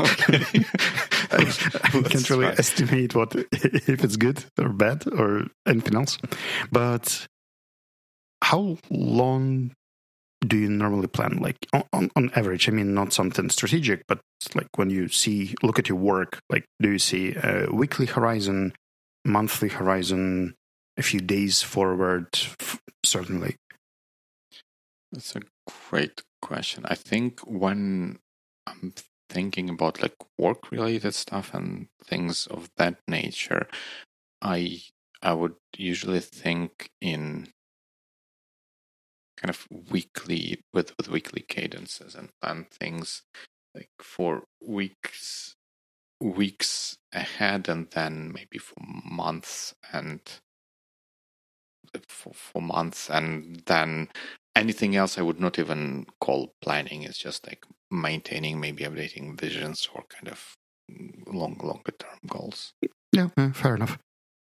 [0.00, 0.64] Okay.
[1.32, 2.54] I, can't really try.
[2.58, 6.18] estimate what if it's good or bad or anything else.
[6.70, 7.26] But
[8.42, 9.72] how long
[10.40, 11.38] do you normally plan?
[11.38, 14.20] Like on, on, on average, I mean, not something strategic, but
[14.54, 18.72] like when you see look at your work, like do you see a weekly horizon,
[19.24, 20.54] monthly horizon,
[20.96, 22.28] a few days forward?
[22.32, 23.56] F- certainly.
[25.12, 25.40] That's a
[25.90, 26.84] great question.
[26.86, 28.18] I think when
[28.66, 28.92] I'm
[29.28, 33.68] thinking about like work related stuff and things of that nature,
[34.42, 34.82] I
[35.22, 37.48] I would usually think in
[39.36, 43.22] kind of weekly with, with weekly cadences and plan things
[43.74, 45.54] like for weeks
[46.20, 50.20] weeks ahead and then maybe for months and
[52.08, 54.08] for, for months and then
[54.56, 57.02] anything else I would not even call planning.
[57.04, 60.54] It's just like maintaining, maybe updating visions or kind of
[61.26, 62.72] long, longer term goals.
[63.12, 63.98] Yeah, fair enough.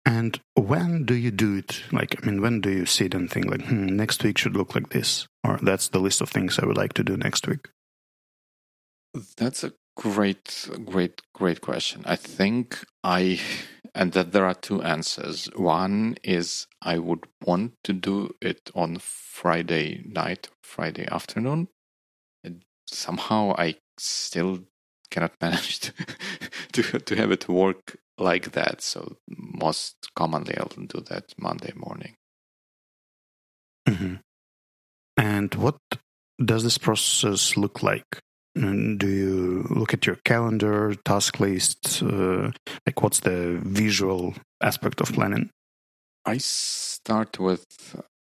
[0.04, 1.82] And when do you do it?
[1.92, 4.74] Like, I mean, when do you sit and think, like, hmm, next week should look
[4.74, 5.26] like this?
[5.44, 7.68] Or that's the list of things I would like to do next week?
[9.36, 12.02] That's a great, great, great question.
[12.04, 13.38] I think I
[13.94, 15.48] and that there are two answers.
[15.54, 21.68] One is I would want to do it on Friday night, Friday afternoon.
[22.86, 24.60] Somehow I still
[25.10, 25.92] cannot manage to,
[26.72, 28.80] to to have it work like that.
[28.80, 32.14] So most commonly I'll do that Monday morning.
[33.88, 34.14] Mm-hmm.
[35.16, 35.76] And what
[36.42, 38.20] does this process look like?
[38.54, 42.02] Do you look at your calendar, task list?
[42.02, 42.50] Uh,
[42.86, 45.50] like, what's the visual aspect of planning?
[46.26, 47.64] I start with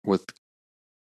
[0.05, 0.25] with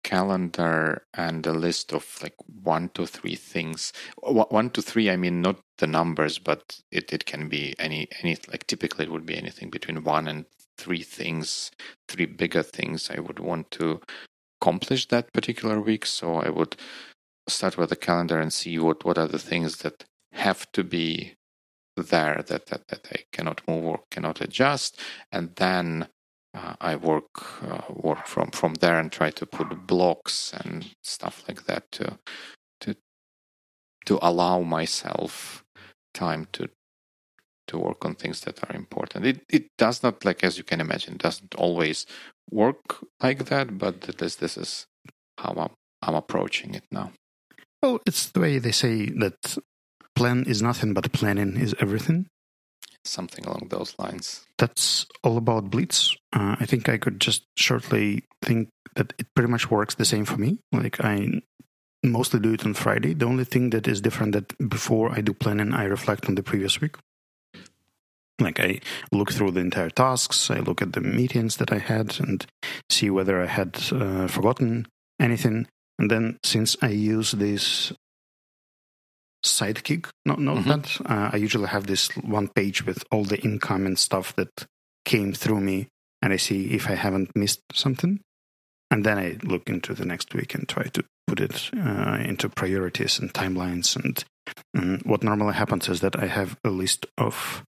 [0.05, 3.91] calendar and a list of like one to three things.
[4.21, 8.37] One to three, I mean not the numbers, but it, it can be any any
[8.51, 10.45] like typically it would be anything between one and
[10.77, 11.71] three things,
[12.07, 14.01] three bigger things I would want to
[14.61, 16.05] accomplish that particular week.
[16.05, 16.75] So I would
[17.47, 21.33] start with the calendar and see what, what are the things that have to be
[21.97, 24.99] there that, that, that I cannot move or cannot adjust.
[25.31, 26.09] And then
[26.55, 31.43] uh, I work uh, work from, from there and try to put blocks and stuff
[31.47, 32.17] like that to
[32.81, 32.95] to
[34.05, 35.63] to allow myself
[36.13, 36.69] time to
[37.67, 39.25] to work on things that are important.
[39.25, 42.05] It it does not like as you can imagine doesn't always
[42.49, 44.87] work like that, but this this is
[45.37, 47.11] how I'm I'm approaching it now.
[47.81, 49.57] Well, it's the way they say that
[50.15, 52.27] plan is nothing but planning is everything.
[53.05, 54.45] Something along those lines.
[54.57, 56.15] That's all about Blitz.
[56.33, 60.25] Uh, I think I could just shortly think that it pretty much works the same
[60.25, 60.57] for me.
[60.71, 61.41] Like I
[62.03, 63.13] mostly do it on Friday.
[63.13, 66.43] The only thing that is different that before I do planning, I reflect on the
[66.43, 66.95] previous week.
[68.39, 68.79] Like I
[69.11, 72.45] look through the entire tasks, I look at the meetings that I had and
[72.89, 74.87] see whether I had uh, forgotten
[75.19, 75.67] anything.
[75.97, 77.93] And then since I use this
[79.45, 81.11] sidekick not notepad, mm-hmm.
[81.11, 84.67] uh, I usually have this one page with all the income and stuff that
[85.05, 85.87] came through me,
[86.21, 88.19] and I see if I haven't missed something.
[88.91, 92.49] And then I look into the next week and try to put it uh, into
[92.49, 93.95] priorities and timelines.
[93.95, 94.23] And,
[94.73, 97.63] and what normally happens is that I have a list of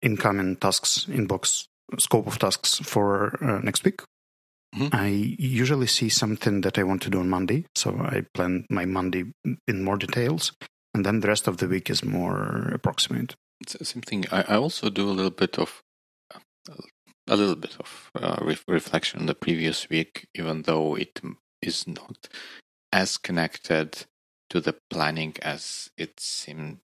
[0.00, 1.66] incoming tasks inbox
[1.98, 4.02] scope of tasks for uh, next week.
[4.74, 4.88] Mm-hmm.
[4.92, 5.06] I
[5.38, 9.24] usually see something that I want to do on Monday, so I plan my Monday
[9.68, 10.52] in more details,
[10.94, 13.36] and then the rest of the week is more approximate.
[13.60, 14.24] It's the same thing.
[14.32, 15.82] I, I also do a little bit of
[17.26, 21.20] a little bit of uh, re- reflection on the previous week, even though it
[21.62, 22.28] is not
[22.92, 24.06] as connected
[24.50, 26.78] to the planning as it seemed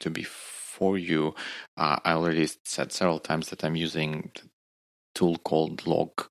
[0.00, 1.34] to be for you.
[1.76, 4.40] Uh, I already said several times that I'm using a
[5.14, 6.26] tool called Logseq.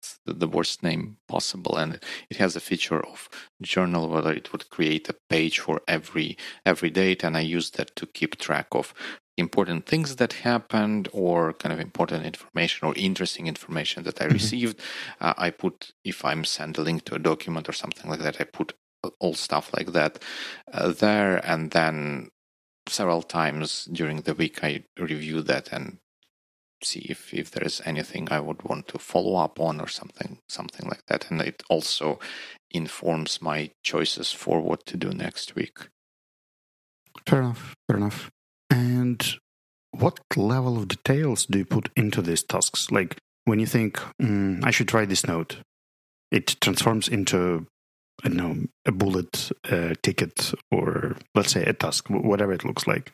[0.00, 3.28] It's the worst name possible, and it has a feature of
[3.62, 7.96] journal whether it would create a page for every every date, and I use that
[7.96, 8.94] to keep track of
[9.38, 14.34] important things that happened or kind of important information or interesting information that I mm-hmm.
[14.34, 14.80] received.
[15.20, 18.40] Uh, I put, if I'm send a link to a document or something like that,
[18.40, 18.74] I put
[19.20, 20.18] all stuff like that
[20.72, 21.36] uh, there.
[21.46, 22.30] And then
[22.88, 25.98] several times during the week I review that and
[26.82, 30.38] see if, if there is anything I would want to follow up on or something
[30.48, 31.30] something like that.
[31.30, 32.18] And it also
[32.70, 35.88] informs my choices for what to do next week.
[37.26, 37.74] Fair enough.
[37.88, 38.30] Fair enough.
[38.70, 39.24] And
[39.92, 42.90] what level of details do you put into these tasks?
[42.90, 45.58] Like when you think, mm, I should try this note,
[46.30, 47.66] it transforms into
[48.24, 49.52] I don't know, a bullet
[50.02, 53.12] ticket or let's say a task, whatever it looks like.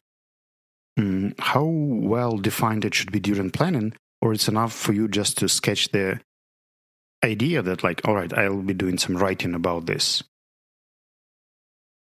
[0.98, 5.38] Mm, how well defined it should be during planning, or it's enough for you just
[5.38, 6.20] to sketch the
[7.24, 10.22] idea that, like, all right, I'll be doing some writing about this.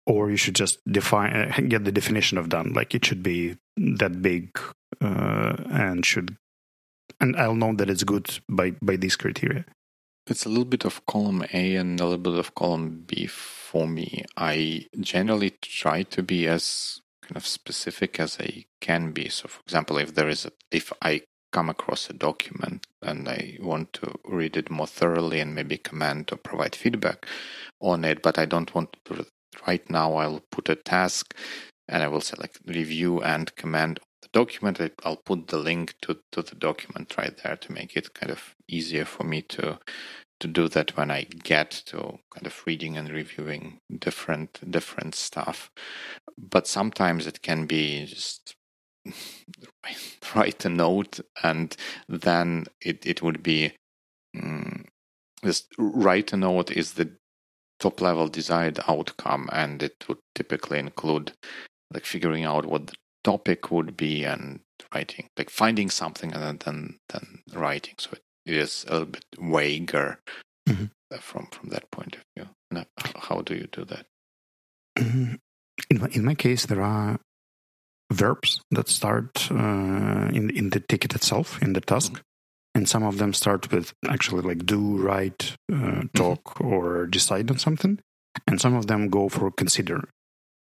[0.05, 2.73] Or you should just define, uh, get the definition of done.
[2.73, 4.59] Like it should be that big
[5.01, 6.35] uh, and should,
[7.21, 9.63] and I'll know that it's good by by these criteria.
[10.27, 13.87] It's a little bit of column A and a little bit of column B for
[13.87, 14.25] me.
[14.35, 19.29] I generally try to be as kind of specific as I can be.
[19.29, 23.57] So, for example, if there is a, if I come across a document and I
[23.61, 27.27] want to read it more thoroughly and maybe comment or provide feedback
[27.79, 29.25] on it, but I don't want to
[29.67, 31.35] right now, I'll put a task
[31.87, 34.79] and I will select review and comment the document.
[35.03, 38.55] I'll put the link to, to the document right there to make it kind of
[38.67, 39.79] easier for me to
[40.43, 45.71] to do that when I get to kind of reading and reviewing different different stuff.
[46.37, 48.55] But sometimes it can be just
[50.35, 51.75] write a note and
[52.09, 53.71] then it, it would be
[54.37, 54.85] um,
[55.45, 57.11] just write a note is the
[57.79, 61.31] top level desired outcome and it would typically include
[61.93, 64.59] like figuring out what the topic would be and
[64.93, 67.95] writing, like finding something and then then writing.
[67.97, 70.19] So it is a little bit vaguer
[70.67, 70.85] mm-hmm.
[71.19, 72.49] from from that point of view.
[72.71, 74.05] Now, how do you do that?
[75.89, 77.19] In my, in my case, there are
[78.11, 82.13] verbs that start uh, in in the ticket itself in the task.
[82.13, 82.21] Mm-hmm
[82.75, 86.07] and some of them start with actually like do, write, uh, mm-hmm.
[86.15, 86.73] talk, mm-hmm.
[86.73, 87.99] or decide on something,
[88.47, 90.09] and some of them go for consider.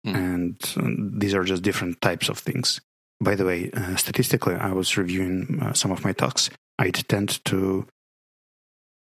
[0.06, 0.14] Mm.
[0.14, 2.80] And uh, these are just different types of things.
[3.20, 6.50] By the way, uh, statistically, I was reviewing uh, some of my tasks.
[6.78, 7.86] I tend to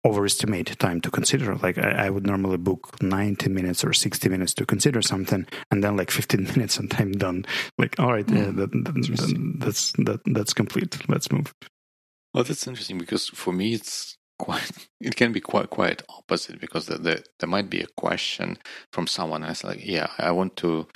[0.04, 1.54] overestimate time to consider.
[1.56, 5.84] Like I, I, would normally book 90 minutes or 60 minutes to consider something, and
[5.84, 7.44] then like 15 minutes and I'm done.
[7.78, 11.08] Like, all right, yeah, that, that, that's that, that's complete.
[11.08, 11.54] Let's move.
[12.34, 14.70] Well, that's interesting because for me, it's quite.
[15.00, 18.56] It can be quite quite opposite because the, the, there might be a question
[18.92, 20.86] from someone else like, "Yeah, I want to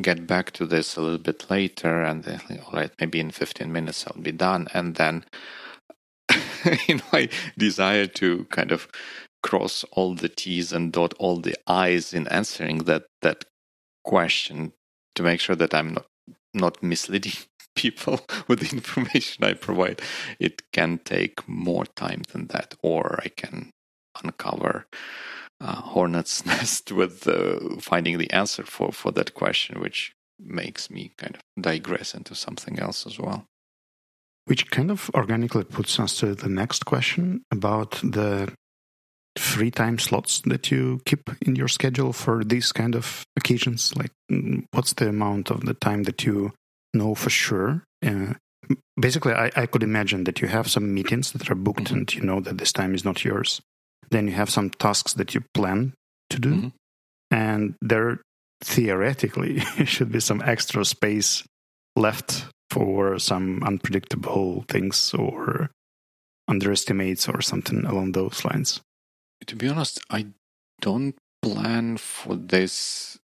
[0.00, 3.72] get back to this a little bit later," and then, all right, maybe in fifteen
[3.72, 5.24] minutes I'll be done, and then
[6.88, 7.28] in my
[7.58, 8.88] desire to kind of
[9.42, 13.44] cross all the T's and dot all the I's in answering that that
[14.04, 14.72] question
[15.14, 16.06] to make sure that I'm not
[16.54, 17.34] not misleading
[17.76, 20.02] people with the information I provide,
[20.38, 23.70] it can take more time than that, or I can
[24.22, 24.86] uncover
[25.62, 31.12] uh, hornet's nest with uh, finding the answer for, for that question, which makes me
[31.16, 33.44] kind of digress into something else as well.
[34.46, 38.52] Which kind of organically puts us to the next question about the
[39.38, 43.94] free time slots that you keep in your schedule for these kind of occasions.
[43.96, 46.52] Like, mm, what's the amount of the time that you
[46.94, 47.84] know for sure.
[48.04, 48.34] Uh,
[49.00, 51.94] basically, I, I, could imagine that you have some meetings that are booked mm-hmm.
[51.94, 53.60] and you know that this time is not yours.
[54.12, 55.94] Then you have some tasks that you plan
[56.28, 56.50] to do.
[56.50, 56.68] Mm-hmm.
[57.30, 58.20] And there
[58.62, 61.42] theoretically should be some extra space
[61.96, 65.70] left for some unpredictable things or
[66.46, 68.82] underestimates or something along those lines.
[69.46, 70.26] To be honest, I
[70.80, 73.18] don't plan for this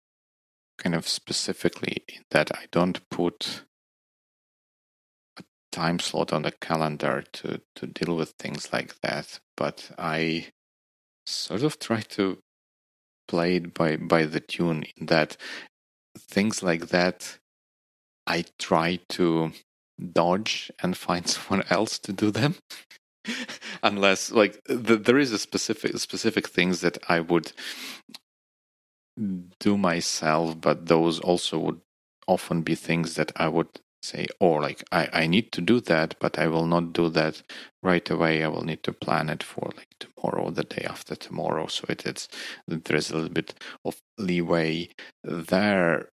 [0.78, 3.64] kind of specifically in that I don't put
[5.38, 5.42] a
[5.72, 10.48] time slot on the calendar to, to deal with things like that, but I
[11.26, 12.38] sort of try to
[13.28, 15.36] play it by, by the tune in that
[16.18, 17.38] things like that
[18.26, 19.52] I try to
[20.12, 22.56] dodge and find someone else to do them.
[23.82, 27.52] Unless, like, the, there is a specific specific things that I would
[29.60, 31.80] do myself, but those also would
[32.26, 35.80] often be things that I would say, or oh, like I, I need to do
[35.80, 37.42] that, but I will not do that
[37.82, 38.42] right away.
[38.44, 41.66] I will need to plan it for like tomorrow, the day after tomorrow.
[41.66, 42.28] So it, it's
[42.68, 44.90] there's a little bit of leeway
[45.22, 46.10] there.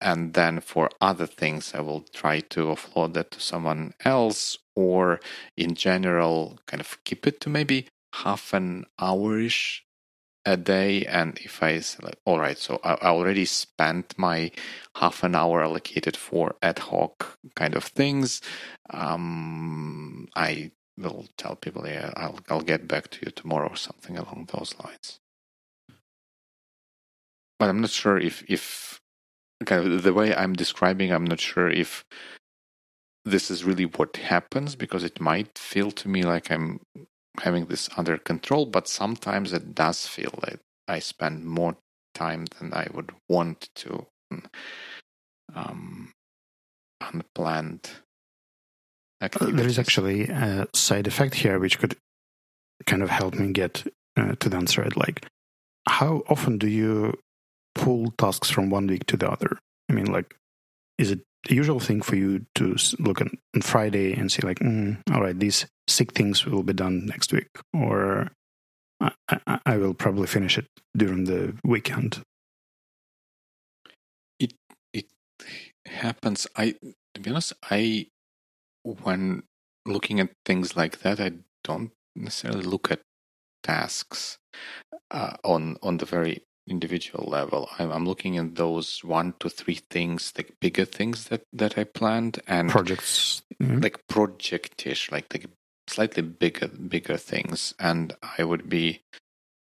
[0.00, 5.20] And then for other things, I will try to offload that to someone else, or
[5.56, 9.83] in general, kind of keep it to maybe half an hourish
[10.46, 14.50] a day and if i select all right so I, already spent my
[14.96, 18.40] half an hour allocated for ad hoc kind of things.
[18.90, 24.18] Um, i will tell people yeah I'll, I'll get back to you tomorrow or something
[24.18, 25.20] along those lines.
[27.58, 29.00] But i'm not sure if if
[29.64, 32.04] kind of the way i'm describing i'm not sure if
[33.24, 36.80] this is really what happens because it might feel to me like i'm
[37.40, 41.76] having this under control, but sometimes it does feel like I spend more
[42.14, 44.06] time than I would want to
[45.54, 46.12] um,
[47.00, 47.90] unplanned
[49.20, 49.56] activities.
[49.56, 51.96] There is actually a side effect here which could
[52.86, 54.88] kind of help me get uh, to the answer.
[54.96, 55.26] Like,
[55.88, 57.14] how often do you
[57.74, 59.58] pull tasks from one week to the other?
[59.88, 60.36] I mean, like,
[60.98, 64.96] is it usual thing for you to look on, on Friday and say like, mm,
[65.12, 68.30] all right, these sick things will be done next week, or
[69.00, 72.22] I, I, I, will probably finish it during the weekend.
[74.38, 74.54] It
[74.92, 75.06] it
[75.86, 76.46] happens.
[76.56, 76.76] I
[77.14, 78.06] to be honest, I
[78.82, 79.42] when
[79.86, 83.00] looking at things like that, I don't necessarily look at
[83.62, 84.38] tasks
[85.10, 87.68] uh, on on the very individual level.
[87.78, 91.84] I'm, I'm looking at those one to three things, like bigger things that that I
[91.84, 93.80] planned and projects, mm-hmm.
[93.80, 95.46] like projectish, like like
[95.86, 99.02] slightly bigger bigger things, and I would be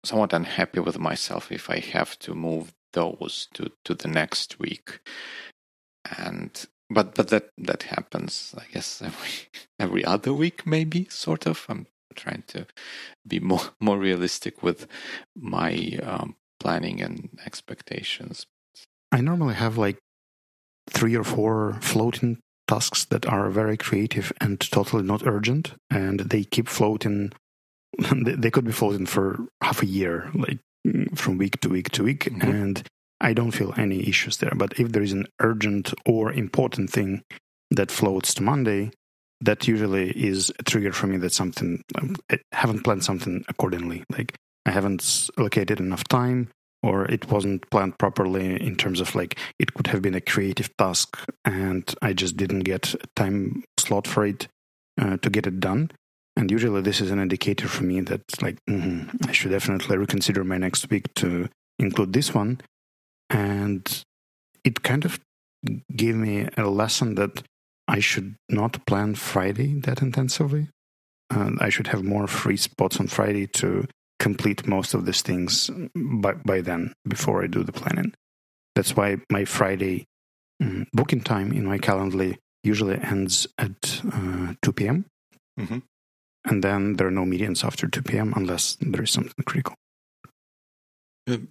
[0.03, 4.99] somewhat unhappy with myself if I have to move those to to the next week.
[6.17, 9.47] And but but that that happens, I guess every
[9.79, 11.65] every other week, maybe sort of.
[11.69, 12.65] I'm trying to
[13.25, 14.87] be more more realistic with
[15.35, 18.45] my um, planning and expectations.
[19.11, 19.97] I normally have like
[20.89, 26.43] three or four floating tasks that are very creative and totally not urgent, and they
[26.43, 27.31] keep floating.
[28.13, 30.59] they could be floating for half a year, like
[31.15, 32.49] from week to week to week, mm-hmm.
[32.49, 32.83] and
[33.19, 34.53] I don't feel any issues there.
[34.55, 37.23] But if there is an urgent or important thing
[37.71, 38.91] that floats to Monday,
[39.41, 44.03] that usually is a trigger for me that something um, I haven't planned something accordingly.
[44.09, 44.35] Like
[44.65, 46.49] I haven't allocated enough time,
[46.83, 50.75] or it wasn't planned properly in terms of like it could have been a creative
[50.77, 54.47] task, and I just didn't get a time slot for it
[54.99, 55.91] uh, to get it done.
[56.35, 60.43] And usually, this is an indicator for me that like mm-hmm, I should definitely reconsider
[60.43, 62.61] my next week to include this one.
[63.29, 64.03] And
[64.63, 65.19] it kind of
[65.95, 67.43] gave me a lesson that
[67.87, 70.69] I should not plan Friday that intensively.
[71.29, 73.87] And I should have more free spots on Friday to
[74.19, 78.13] complete most of these things by, by then before I do the planning.
[78.75, 80.05] That's why my Friday
[80.61, 85.05] um, booking time in my calendar usually ends at uh, 2 p.m.
[85.59, 85.79] Mm-hmm.
[86.45, 88.33] And then there are no meetings after 2 p.m.
[88.35, 89.75] unless there is something critical.
[91.27, 91.41] It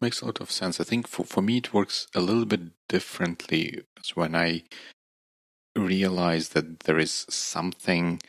[0.00, 0.80] makes a lot of sense.
[0.80, 3.82] I think for, for me, it works a little bit differently.
[4.14, 4.64] When I
[5.76, 8.20] realize that there is something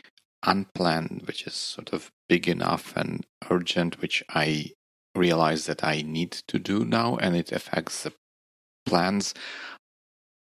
[0.44, 4.72] unplanned, which is sort of big enough and urgent, which I
[5.16, 8.14] realize that I need to do now, and it affects the
[8.86, 9.34] plans.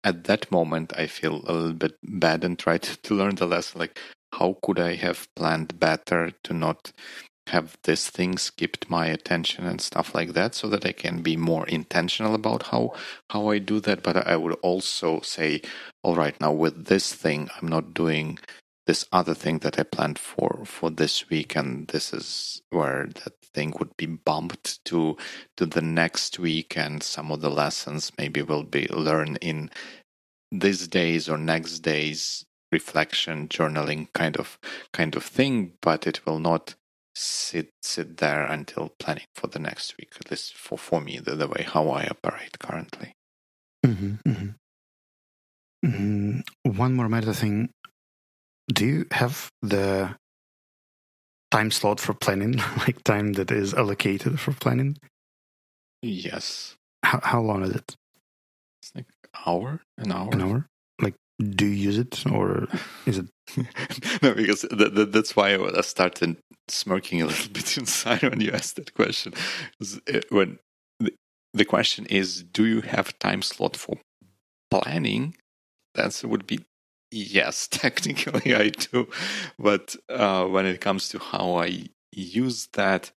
[0.03, 3.79] At that moment, I feel a little bit bad and try to, learn the lesson
[3.79, 3.99] like,
[4.33, 6.91] how could I have planned better to not
[7.49, 11.35] have this thing skipped my attention and stuff like that so that I can be
[11.35, 12.93] more intentional about how
[13.31, 15.61] how I do that but I would also say
[16.03, 18.37] all right now with this thing I'm not doing
[18.89, 23.35] this other thing that I planned for for this week and this is where that
[23.53, 25.15] thing would be bumped to
[25.57, 29.69] to the next week and some of the lessons maybe will be learned in
[30.51, 34.57] these days or next days reflection journaling kind of
[34.91, 36.73] kind of thing but it will not
[37.13, 40.13] sit sit there until planning for the next week.
[40.19, 43.13] At least for for me, the, the way how I operate currently.
[43.85, 44.49] Mm-hmm, mm-hmm.
[45.85, 47.69] Mm, one more meta thing.
[48.71, 50.15] Do you have the
[51.51, 54.97] time slot for planning, like time that is allocated for planning?
[56.01, 56.75] Yes.
[57.03, 57.95] How how long is it?
[58.81, 59.05] It's like
[59.45, 60.67] hour, an hour, an hour.
[61.01, 62.67] Like, do you use it, or
[63.05, 63.27] is it?
[64.21, 68.51] no, because th- th- that's why I started smirking a little bit inside when you
[68.51, 69.33] asked that question.
[70.29, 70.59] When
[70.99, 71.13] the,
[71.53, 73.97] the question is, do you have time slot for
[74.69, 75.35] planning?
[75.95, 76.65] The answer would be
[77.11, 77.67] yes.
[77.71, 79.07] Technically, I do,
[79.57, 83.11] but uh, when it comes to how I use that,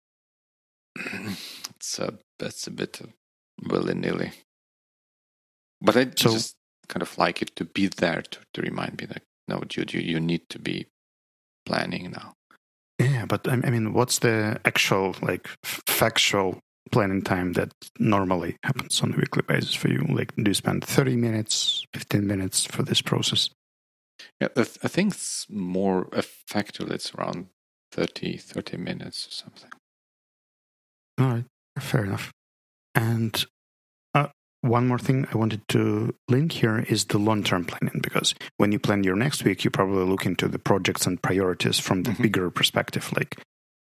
[0.96, 3.02] it's a that's a bit
[3.64, 4.32] willy nilly.
[5.82, 6.56] But I so, just
[6.88, 10.02] kind of like it to be there to, to remind me that no, Jude, you,
[10.02, 10.88] you need to be
[11.66, 12.34] planning now.
[13.00, 16.60] Yeah, but I mean, what's the actual, like, factual
[16.92, 20.06] planning time that normally happens on a weekly basis for you?
[20.10, 23.50] Like, do you spend 30 minutes, 15 minutes for this process?
[24.40, 26.92] Yeah, I think it's more effective.
[26.92, 27.48] It's around
[27.92, 29.72] 30, 30 minutes or something.
[31.20, 31.46] All right,
[31.80, 32.32] fair enough.
[32.96, 33.46] And
[34.62, 38.72] one more thing I wanted to link here is the long term planning because when
[38.72, 42.12] you plan your next week, you probably look into the projects and priorities from the
[42.12, 42.24] mm-hmm.
[42.24, 43.42] bigger perspective, like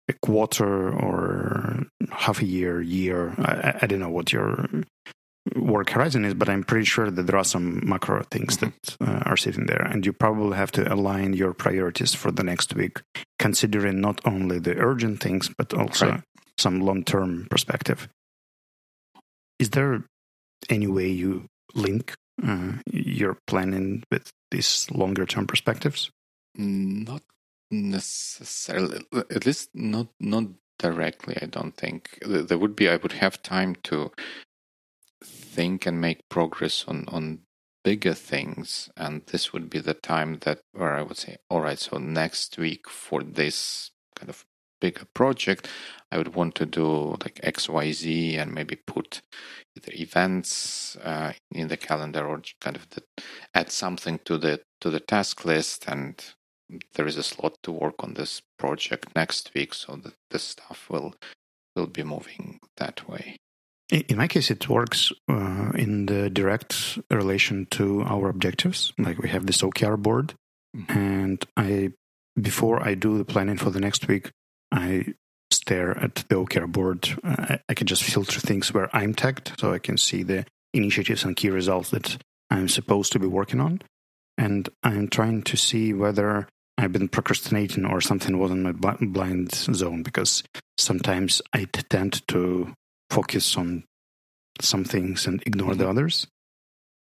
[0.08, 3.36] a quarter or half a year, year.
[3.38, 4.70] I, I, don't know what your
[5.56, 8.70] work horizon is, but I'm pretty sure that there are some macro things mm-hmm.
[9.00, 9.82] that uh, are sitting there.
[9.82, 13.02] And you probably have to align your priorities for the next week,
[13.40, 16.24] considering not only the urgent things, but also right.
[16.58, 18.08] some long term perspective.
[19.60, 20.04] Is there
[20.70, 22.14] any way you link
[22.44, 26.10] uh, your planning with these longer term perspectives?
[26.56, 27.22] Not
[27.70, 30.46] necessarily, at least not not
[30.78, 31.38] directly.
[31.42, 32.90] I don't think there would be.
[32.90, 34.12] I would have time to
[35.24, 37.40] think and make progress on on
[37.84, 41.80] bigger things, and this would be the time that where I would say, all right,
[41.80, 44.46] so next week for this kind of
[44.80, 45.68] bigger project,
[46.12, 49.22] I would want to do like X, Y, Z, and maybe put
[49.78, 53.04] either events uh, in the calendar or kind of the,
[53.54, 55.86] add something to the to the task list.
[55.88, 56.24] And
[56.96, 60.90] there is a slot to work on this project next week, so that the stuff
[60.90, 61.14] will
[61.76, 63.38] will be moving that way.
[63.92, 68.94] In my case, it works uh, in the direct relation to our objectives.
[68.98, 70.34] Like we have this OKR board,
[70.76, 70.98] mm-hmm.
[70.98, 71.92] and I
[72.42, 74.32] before I do the planning for the next week,
[74.72, 75.14] I
[75.52, 77.10] stare at the OKR board.
[77.24, 81.26] I, I can just filter things where I'm tagged, so I can see the initiatives
[81.26, 82.18] and key results that
[82.50, 83.82] I'm supposed to be working on,
[84.38, 89.52] and I'm trying to see whether I've been procrastinating or something was in my blind
[89.54, 90.44] zone because
[90.78, 92.74] sometimes I tend to
[93.12, 93.84] focus on
[94.60, 95.92] some things and ignore the mm-hmm.
[95.92, 96.28] others.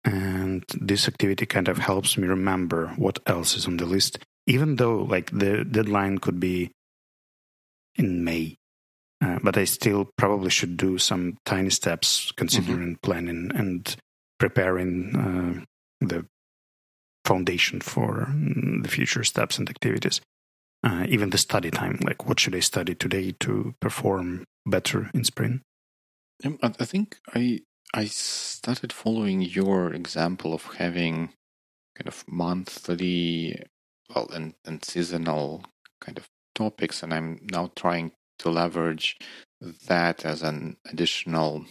[0.05, 4.77] And this activity kind of helps me remember what else is on the list, even
[4.77, 6.71] though like the deadline could be
[7.97, 8.57] in May.
[9.21, 13.03] Uh, but I still probably should do some tiny steps considering mm-hmm.
[13.03, 13.97] planning and
[14.39, 16.27] preparing uh, the
[17.25, 20.21] foundation for mm, the future steps and activities.
[20.85, 25.25] Uh, even the study time, like what should I study today to perform better in
[25.25, 25.63] spring?
[26.45, 27.61] I think I
[27.95, 31.31] I started following your example of having
[31.97, 33.63] kind of monthly,
[34.15, 35.65] well, and, and seasonal
[36.01, 39.17] kind of topics, and I'm now trying to leverage
[39.87, 41.65] that as an additional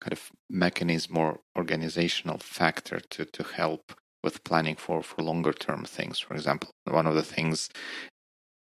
[0.00, 5.84] kind of mechanism or organizational factor to, to help with planning for, for longer term
[5.84, 6.18] things.
[6.18, 7.68] For example, one of the things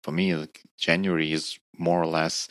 [0.02, 2.48] for me, like January is more or less,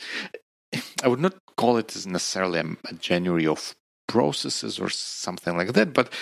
[1.02, 3.74] I would not call it necessarily a, January of
[4.06, 6.12] processes or something like that, but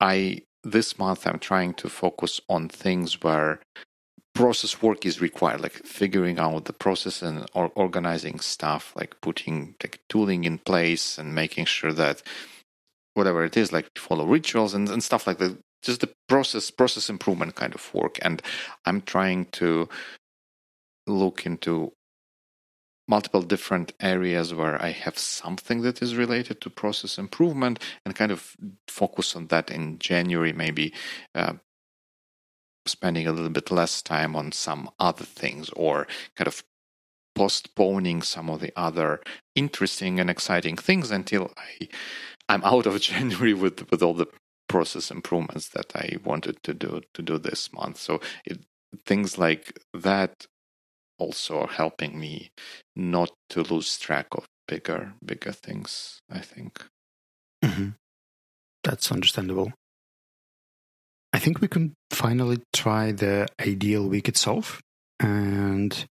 [0.00, 3.60] I this month I'm trying to focus on things where
[4.34, 9.74] process work is required, like figuring out the process and or organizing stuff, like putting
[9.82, 12.22] like tooling in place and making sure that
[13.14, 15.58] whatever it is, like follow rituals and, and stuff like that.
[15.82, 18.18] Just the process process improvement kind of work.
[18.22, 18.42] And
[18.84, 19.88] I'm trying to
[21.06, 21.92] look into
[23.08, 28.30] multiple different areas where I have something that is related to process improvement and kind
[28.30, 28.54] of
[28.86, 30.92] focus on that in January, maybe
[31.34, 31.54] uh,
[32.86, 36.06] spending a little bit less time on some other things or
[36.36, 36.62] kind of
[37.34, 39.20] postponing some of the other
[39.54, 41.88] interesting and exciting things until I
[42.48, 44.26] I'm out of January with with all the
[44.68, 47.98] process improvements that I wanted to do to do this month.
[47.98, 48.60] So it,
[49.04, 50.46] things like that
[51.18, 52.50] also are helping me
[52.96, 56.20] not to lose track of bigger bigger things.
[56.30, 56.84] I think.
[57.64, 57.90] Mm-hmm.
[58.84, 59.72] That's understandable.
[61.32, 64.80] I think we can finally try the ideal week itself.
[65.20, 66.06] And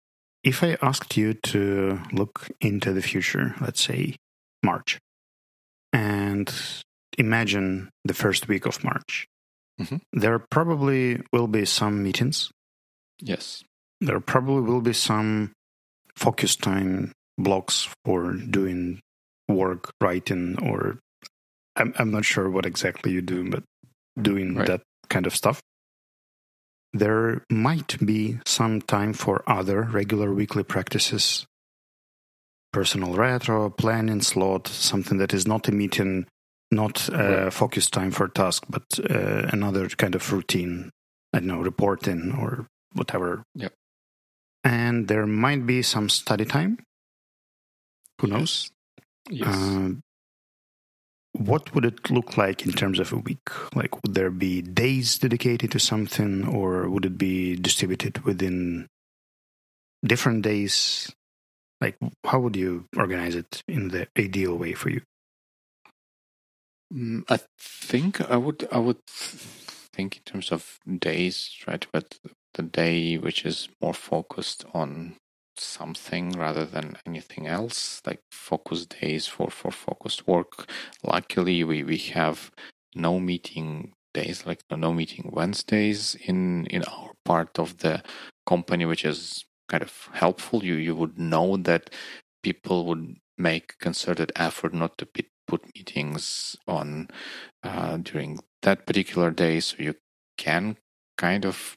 [0.43, 4.15] if I asked you to look into the future, let's say
[4.63, 4.99] March,
[5.91, 6.51] and
[7.17, 9.27] imagine the first week of March,
[9.79, 9.97] mm-hmm.
[10.11, 12.51] there probably will be some meetings.
[13.19, 13.63] Yes.
[14.03, 15.53] There probably will be some
[16.15, 18.99] focus time blocks for doing
[19.47, 20.99] work, writing, or
[21.77, 23.63] I'm, I'm not sure what exactly you do, but
[24.21, 24.67] doing right.
[24.67, 25.61] that kind of stuff.
[26.91, 31.45] There might be some time for other regular weekly practices.
[32.73, 36.27] Personal retro, planning slot, something that is not a meeting,
[36.71, 37.53] not a right.
[37.53, 40.89] focus time for task, but uh, another kind of routine.
[41.33, 43.43] I don't know, reporting or whatever.
[43.55, 43.73] Yep.
[44.93, 46.77] And there might be some study time.
[48.21, 48.69] Who knows?
[49.27, 49.47] Yes.
[49.47, 49.93] Uh,
[51.31, 53.49] what would it look like in terms of a week?
[53.73, 58.87] Like, would there be days dedicated to something, or would it be distributed within
[60.05, 61.11] different days?
[61.81, 65.01] Like, how would you organize it in the ideal way for you?
[66.93, 68.67] Mm, I think I would.
[68.71, 71.87] I would think in terms of days, right?
[71.91, 72.19] But
[72.53, 75.15] the day which is more focused on
[75.55, 80.69] something rather than anything else, like focus days for, for focused work.
[81.03, 82.51] Luckily, we, we have
[82.95, 88.03] no meeting days, like no meeting Wednesdays in, in our part of the
[88.45, 90.63] company, which is kind of helpful.
[90.63, 91.89] You, you would know that
[92.41, 95.07] people would make concerted effort not to
[95.47, 97.09] put meetings on
[97.63, 99.95] uh, during that particular day, so you
[100.37, 100.77] can
[101.17, 101.75] kind of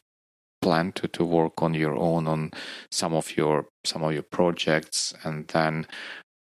[0.66, 2.50] plan to, to work on your own on
[2.90, 5.14] some of your some of your projects.
[5.22, 5.86] And then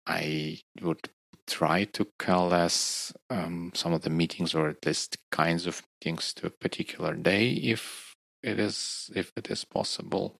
[0.07, 1.09] i would
[1.45, 6.47] try to coalesce um, some of the meetings or at least kinds of meetings to
[6.47, 10.39] a particular day if it is if it is possible.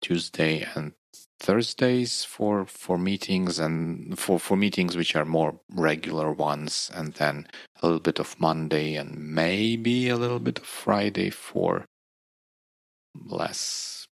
[0.00, 0.92] Tuesday and
[1.40, 5.58] thursdays for for meetings and for for meetings which are more
[5.88, 6.92] regular ones.
[6.94, 7.48] And then
[7.82, 11.86] a little bit of monday and maybe a little bit of friday for
[13.14, 14.06] less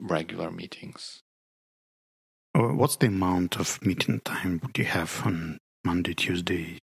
[0.00, 1.22] regular meetings.
[2.54, 6.78] Uh, what's the amount of meeting time would you have on Monday, Tuesday,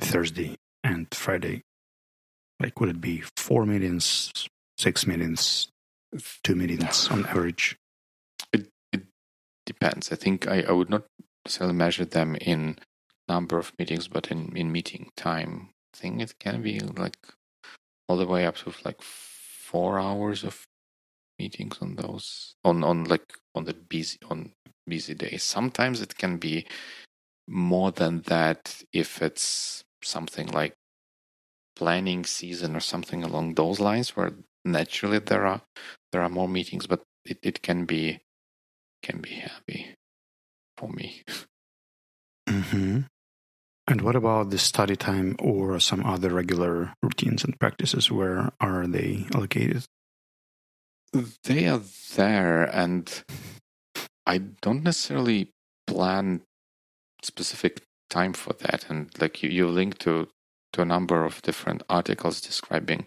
[0.00, 1.62] Thursday, and Friday?
[2.60, 4.30] Like, would it be four meetings,
[4.78, 5.68] six meetings,
[6.44, 7.76] two meetings on average?
[8.52, 9.04] It, it
[9.64, 10.12] depends.
[10.12, 11.04] I think I, I would not
[11.44, 12.78] necessarily measure them in
[13.28, 15.70] number of meetings, but in, in meeting time.
[15.94, 17.16] I think it can be like
[18.08, 20.66] all the way up to like four hours of
[21.38, 24.52] meetings on those on on like on the busy on
[24.86, 25.42] busy days.
[25.42, 26.66] Sometimes it can be
[27.48, 30.74] more than that if it's something like
[31.76, 34.32] planning season or something along those lines where
[34.64, 35.62] naturally there are
[36.10, 38.18] there are more meetings but it, it can be
[39.02, 39.94] can be heavy
[40.76, 41.22] for me
[42.48, 43.00] mm-hmm.
[43.86, 48.86] and what about the study time or some other regular routines and practices where are
[48.86, 49.84] they allocated
[51.44, 51.82] they are
[52.16, 53.24] there and
[54.26, 55.52] i don't necessarily
[55.86, 56.42] plan
[57.22, 58.86] specific time for that.
[58.88, 60.28] And like you, you link to
[60.72, 63.06] to a number of different articles describing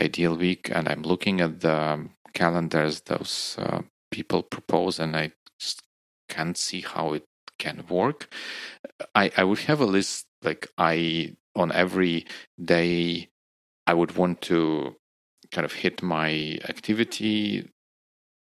[0.00, 3.80] ideal week and i'm looking at the calendars those uh,
[4.12, 5.82] people propose and i just
[6.28, 7.24] can't see how it
[7.58, 8.28] can work.
[9.16, 12.26] I i would have a list like i on every
[12.64, 13.30] day
[13.86, 14.94] i would want to
[15.52, 17.68] kind of hit my activity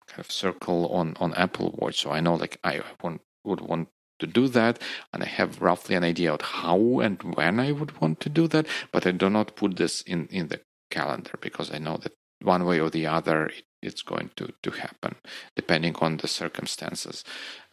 [0.07, 2.01] kind of circle on on apple watch.
[2.01, 3.89] So i know like i want would want
[4.19, 4.81] to do that
[5.13, 8.47] and i have roughly an idea of how and when i would want to do
[8.47, 10.59] that but i do not put this in in the
[10.91, 14.71] calendar because i know that one way or the other it, it's going to to
[14.71, 15.15] happen
[15.55, 17.23] depending on the circumstances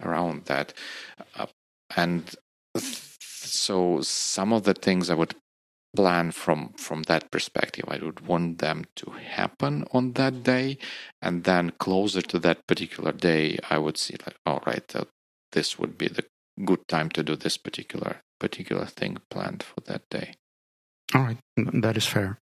[0.02, 0.72] around that.
[1.34, 1.46] Uh,
[1.96, 2.34] and
[2.76, 5.34] th- so some of the things i would
[5.95, 10.76] plan from from that perspective i would want them to happen on that day
[11.22, 15.05] and then closer to that particular day i would see like all right uh,
[15.53, 16.24] this would be the
[16.64, 20.34] good time to do this particular particular thing planned for that day.
[21.14, 22.39] All right, that is fair.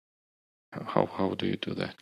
[0.72, 1.96] How how do you do that?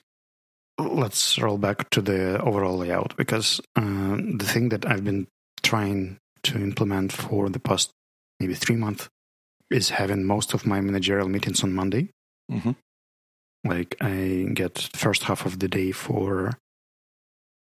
[0.79, 5.27] Let's roll back to the overall layout because uh, the thing that I've been
[5.63, 7.91] trying to implement for the past
[8.39, 9.09] maybe three months
[9.69, 12.09] is having most of my managerial meetings on Monday.
[12.51, 12.71] Mm-hmm.
[13.63, 16.57] Like I get first half of the day for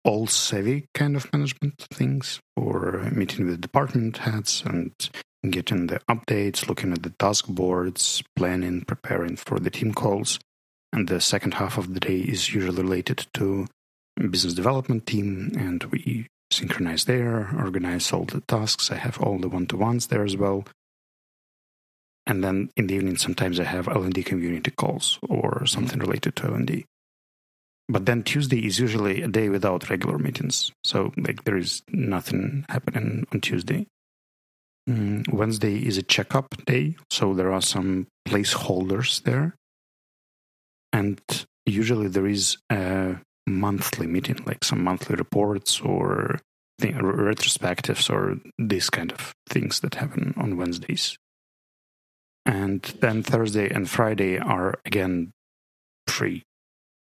[0.05, 4.93] all savvy kind of management things or meeting with department heads and
[5.51, 10.39] getting the updates, looking at the task boards, planning, preparing for the team calls.
[10.93, 13.67] And the second half of the day is usually related to
[14.31, 18.91] business development team and we synchronize there, organize all the tasks.
[18.91, 20.65] I have all the one-to-ones there as well.
[22.27, 26.47] And then in the evening, sometimes I have L&D community calls or something related to
[26.47, 26.85] L&D.
[27.89, 30.73] But then Tuesday is usually a day without regular meetings.
[30.83, 33.87] So like there is nothing happening on Tuesday.
[34.89, 39.55] Mm, Wednesday is a checkup day, so there are some placeholders there.
[40.93, 41.21] And
[41.65, 43.17] usually there is a
[43.47, 46.41] monthly meeting, like some monthly reports or
[46.79, 51.17] thing, retrospectives or this kind of things that happen on Wednesdays.
[52.47, 55.33] And then Thursday and Friday are again
[56.07, 56.43] free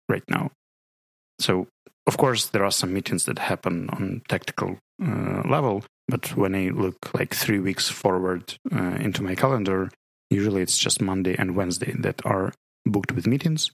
[0.08, 0.50] right now.
[1.38, 1.68] So,
[2.06, 6.70] of course, there are some meetings that happen on tactical uh, level, but when I
[6.70, 9.90] look like three weeks forward uh, into my calendar,
[10.30, 12.54] usually it's just Monday and Wednesday that are
[12.86, 13.70] booked with meetings.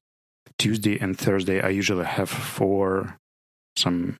[0.59, 3.17] Tuesday and Thursday, I usually have for
[3.77, 4.17] some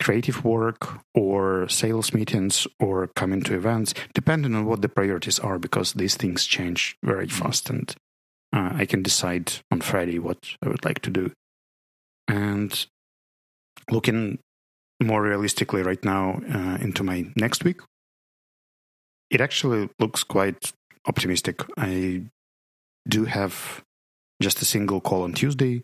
[0.00, 5.58] creative work or sales meetings or coming to events, depending on what the priorities are,
[5.58, 7.44] because these things change very mm-hmm.
[7.44, 7.70] fast.
[7.70, 7.94] And
[8.52, 11.32] uh, I can decide on Friday what I would like to do.
[12.26, 12.86] And
[13.90, 14.38] looking
[15.02, 17.80] more realistically right now uh, into my next week,
[19.30, 20.72] it actually looks quite
[21.06, 21.62] optimistic.
[21.76, 22.24] I
[23.08, 23.82] do have
[24.42, 25.82] just a single call on Tuesday.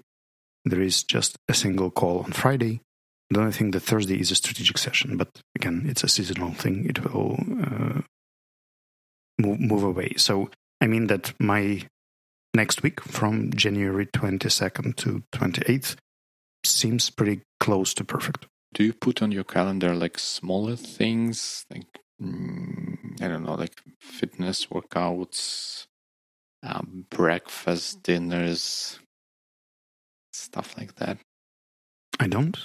[0.64, 2.80] There is just a single call on Friday.
[3.30, 6.86] The only thing that Thursday is a strategic session, but again, it's a seasonal thing.
[6.88, 8.02] It will uh,
[9.38, 10.14] move, move away.
[10.16, 10.50] So,
[10.80, 11.82] I mean that my
[12.54, 15.96] next week from January 22nd to 28th
[16.64, 18.46] seems pretty close to perfect.
[18.72, 21.86] Do you put on your calendar like smaller things, like
[22.22, 25.86] mm, I don't know, like fitness workouts,
[26.62, 28.98] um, breakfast, dinners,
[30.32, 31.18] stuff like that?
[32.20, 32.56] I don't.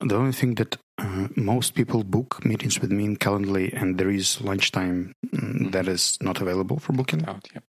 [0.00, 4.10] The only thing that uh, most people book meetings with me in Calendly, and there
[4.10, 5.70] is lunchtime mm, mm-hmm.
[5.70, 7.26] that is not available for booking.
[7.26, 7.64] Out, yep.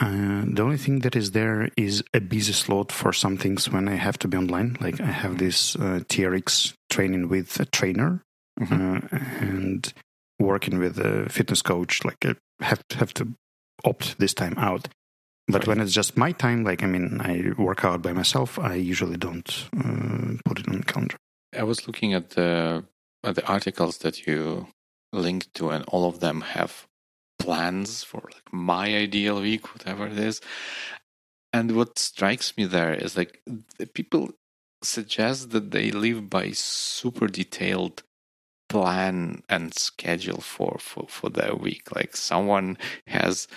[0.00, 3.88] Uh, the only thing that is there is a busy slot for some things when
[3.88, 4.76] I have to be online.
[4.80, 8.22] Like I have this uh, TRX training with a trainer
[8.60, 8.96] mm-hmm.
[8.96, 9.92] uh, and
[10.38, 12.04] working with a fitness coach.
[12.04, 13.34] Like I have to, have to
[13.84, 14.88] opt this time out.
[15.46, 15.68] But right.
[15.68, 18.58] when it's just my time, like I mean, I work out by myself.
[18.58, 21.16] I usually don't uh, put it on the calendar.
[21.56, 22.84] I was looking at the
[23.22, 24.68] at the articles that you
[25.12, 26.86] linked to, and all of them have
[27.38, 30.40] plans for like my ideal week, whatever it is.
[31.54, 33.40] and what strikes me there is like
[33.78, 34.30] the people
[34.82, 38.02] suggest that they live by super detailed
[38.68, 41.94] plan and schedule for, for, for their week.
[41.94, 43.48] Like someone has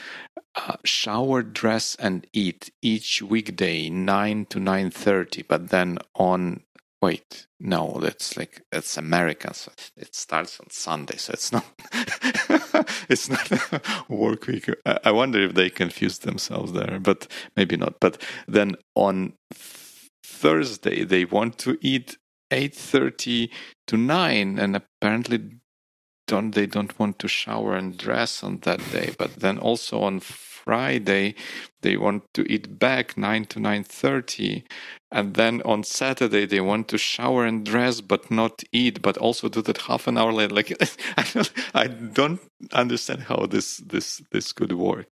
[0.56, 6.62] uh, shower, dress, and eat each weekday nine to nine thirty, but then on
[7.02, 11.66] wait no that's like that's american so it starts on sunday so it's not
[13.10, 14.68] it's not work week
[15.04, 19.34] i wonder if they confused themselves there but maybe not but then on
[20.24, 22.18] thursday they want to eat
[22.52, 23.50] 8.30
[23.88, 25.60] to 9 and apparently
[26.28, 29.16] don't they don't want to shower and dress on that day.
[29.18, 30.20] But then also on
[30.68, 31.34] friday
[31.82, 34.64] they want to eat back 9 to 9.30
[35.10, 39.48] and then on saturday they want to shower and dress but not eat but also
[39.48, 40.54] do that half an hour later.
[40.54, 40.74] Like
[41.18, 42.42] i don't, I don't
[42.74, 45.06] understand how this this this could work.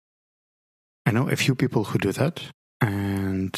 [1.05, 2.41] I know a few people who do that
[2.81, 3.53] and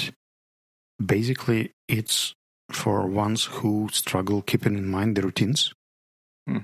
[1.00, 2.36] basically it's
[2.72, 5.74] for ones who struggle keeping in mind the routines.
[6.48, 6.60] Hmm.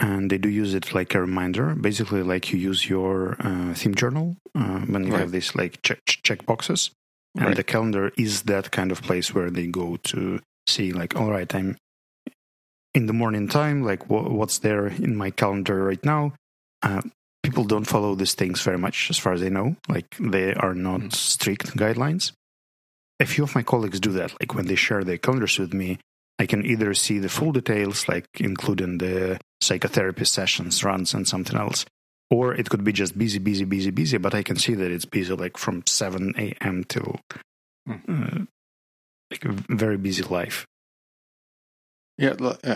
[0.00, 3.96] And they do use it like a reminder, basically, like you use your uh, theme
[3.96, 5.20] journal uh, when you right.
[5.20, 6.90] have these like check, check boxes.
[7.34, 7.56] And right.
[7.56, 11.52] the calendar is that kind of place where they go to see, like, all right,
[11.54, 11.76] I'm
[12.94, 16.34] in the morning time, like, wh- what's there in my calendar right now?
[16.82, 17.02] Uh,
[17.42, 19.76] people don't follow these things very much, as far as I know.
[19.88, 21.14] Like, they are not mm.
[21.14, 22.32] strict guidelines
[23.20, 24.32] a few of my colleagues do that.
[24.40, 25.98] Like when they share their calendars with me,
[26.38, 31.58] I can either see the full details, like including the psychotherapy sessions, runs, and something
[31.58, 31.84] else,
[32.30, 34.18] or it could be just busy, busy, busy, busy.
[34.18, 36.84] But I can see that it's busy, like from seven a.m.
[36.84, 37.18] till
[37.86, 37.94] hmm.
[38.08, 38.44] uh,
[39.30, 40.66] like a very busy life.
[42.16, 42.34] Yeah,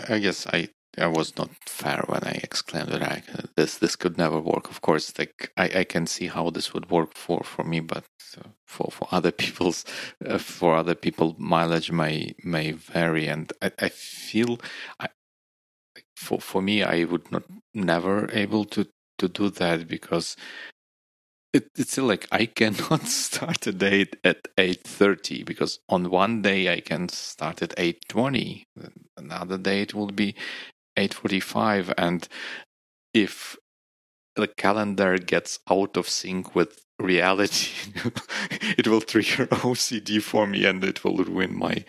[0.09, 0.69] I guess I
[0.99, 3.23] I was not fair when I exclaimed that I,
[3.55, 4.69] this this could never work.
[4.69, 8.05] Of course, like I, I can see how this would work for, for me, but
[8.37, 9.85] uh, for for other people's
[10.25, 14.59] uh, for other people, mileage may may vary, and I, I feel
[14.99, 15.09] I,
[16.17, 18.87] for for me, I would not never able to
[19.19, 20.37] to do that because
[21.53, 26.41] it, it's still like I cannot start a date at eight thirty because on one
[26.43, 28.65] day I can start at eight twenty.
[29.17, 30.35] Another day it will be
[30.97, 32.27] 8:45 and
[33.13, 33.57] if
[34.35, 37.71] the calendar gets out of sync with reality
[38.77, 41.83] it will trigger OCD for me and it will ruin my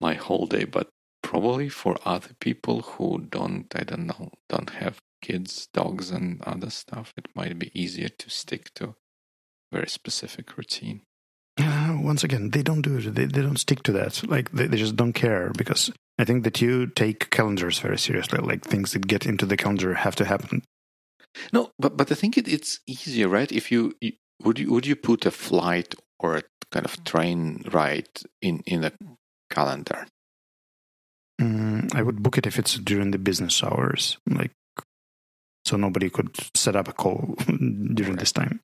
[0.00, 0.64] my whole day.
[0.64, 0.88] But
[1.22, 6.70] probably for other people who don't I don't know don't have kids dogs and other
[6.70, 8.94] stuff it might be easier to stick to
[9.72, 11.02] very specific routine
[12.00, 14.76] once again they don't do it they, they don't stick to that like they, they
[14.76, 15.90] just don't care because
[16.20, 18.40] I think that you take calendars very seriously.
[18.40, 20.62] Like things that get into the calendar have to happen.
[21.50, 23.50] No, but but I think it, it's easier, right?
[23.50, 24.12] If you, you
[24.44, 28.08] would you would you put a flight or a kind of train ride
[28.42, 28.92] in in a
[29.48, 30.06] calendar?
[31.40, 34.52] Mm, I would book it if it's during the business hours, like
[35.64, 37.34] so nobody could set up a call
[37.94, 38.60] during this time.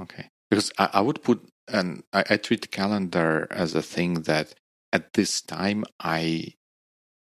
[0.00, 4.22] Okay, because I, I would put and I, I treat the calendar as a thing
[4.22, 4.54] that
[4.92, 6.54] at this time I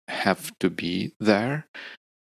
[0.07, 1.67] have to be there.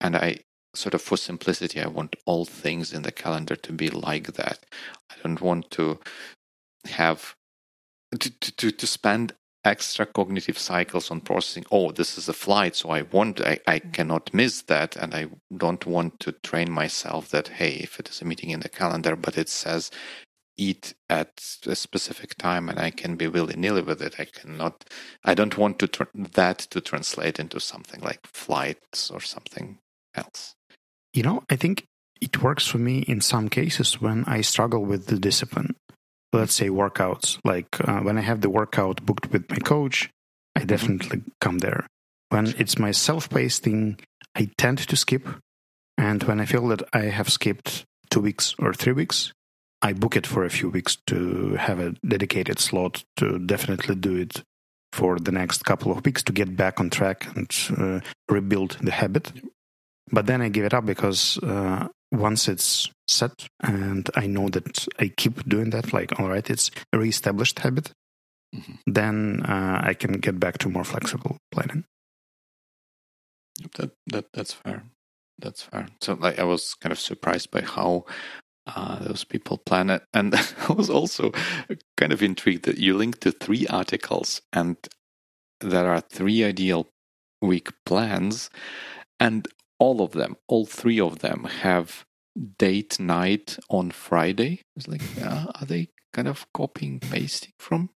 [0.01, 0.39] And I
[0.73, 4.65] sort of, for simplicity, I want all things in the calendar to be like that.
[5.11, 5.99] I don't want to
[6.85, 7.35] have
[8.17, 9.33] to, to, to spend
[9.65, 13.79] extra cognitive cycles on processing oh this is a flight so i want I, I
[13.79, 13.91] mm-hmm.
[13.91, 18.21] cannot miss that and i don't want to train myself that hey if it is
[18.21, 19.91] a meeting in the calendar but it says
[20.59, 24.19] eat at a specific time and I can be willy nilly with it.
[24.19, 24.85] I cannot,
[25.23, 29.79] I don't want to tr- that to translate into something like flights or something
[30.13, 30.55] else.
[31.13, 31.85] You know, I think
[32.21, 35.75] it works for me in some cases when I struggle with the discipline.
[36.33, 40.09] Let's say workouts, like uh, when I have the workout booked with my coach,
[40.55, 40.67] I mm-hmm.
[40.67, 41.87] definitely come there.
[42.29, 43.99] When it's my self paced thing,
[44.35, 45.27] I tend to skip.
[45.97, 49.33] And when I feel that I have skipped two weeks or three weeks,
[49.81, 54.15] I book it for a few weeks to have a dedicated slot to definitely do
[54.15, 54.43] it
[54.91, 58.91] for the next couple of weeks to get back on track and uh, rebuild the
[58.91, 59.31] habit.
[60.11, 64.87] But then I give it up because uh, once it's set and I know that
[64.97, 67.91] I keep doing that, like, all right, it's a re-established habit,
[68.55, 68.73] mm-hmm.
[68.87, 71.85] then uh, I can get back to more flexible planning.
[73.75, 74.83] That that that's fair.
[75.37, 75.87] That's fair.
[76.01, 78.05] So like I was kind of surprised by how
[78.75, 80.03] uh, those people plan it.
[80.13, 80.35] And
[80.69, 81.31] I was also
[81.97, 84.77] kind of intrigued that you linked to three articles and
[85.61, 86.87] there are three ideal
[87.41, 88.49] week plans,
[89.19, 89.47] and
[89.79, 92.05] all of them, all three of them have
[92.57, 94.61] date night on Friday.
[94.75, 97.89] It's like, uh, are they kind of copying pasting from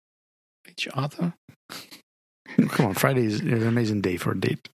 [0.69, 1.35] each other?
[2.69, 4.69] Come on, Friday is an amazing day for a date.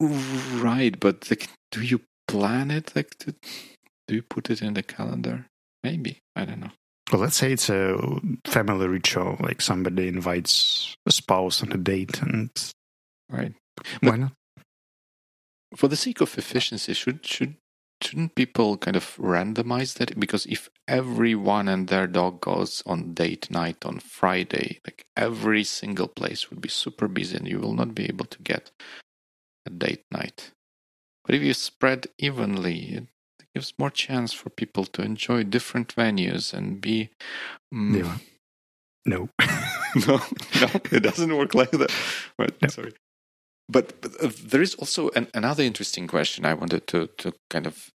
[0.00, 2.94] Right, but like, do you plan it?
[2.94, 3.34] Like, to,
[4.06, 5.46] do you put it in the calendar?
[5.82, 6.70] Maybe I don't know.
[7.12, 7.98] Well, let's say it's a
[8.46, 12.50] family ritual, like somebody invites a spouse on a date, and
[13.28, 13.52] right,
[14.00, 14.32] why but not?
[15.76, 17.56] For the sake of efficiency, should should
[18.02, 20.18] shouldn't people kind of randomize that?
[20.18, 26.08] Because if everyone and their dog goes on date night on Friday, like every single
[26.08, 28.70] place would be super busy, and you will not be able to get
[29.66, 30.52] a date night.
[31.24, 33.06] But if you spread evenly,
[33.54, 37.10] gives more chance for people to enjoy different venues and be.
[37.72, 38.16] Yeah.
[39.06, 39.28] No.
[40.06, 40.20] no,
[40.60, 41.92] no, it doesn't work like that.
[42.36, 42.68] But No.
[42.68, 42.92] sorry.
[43.68, 47.66] But, but uh, there is also an, another interesting question I wanted to to kind
[47.66, 47.90] of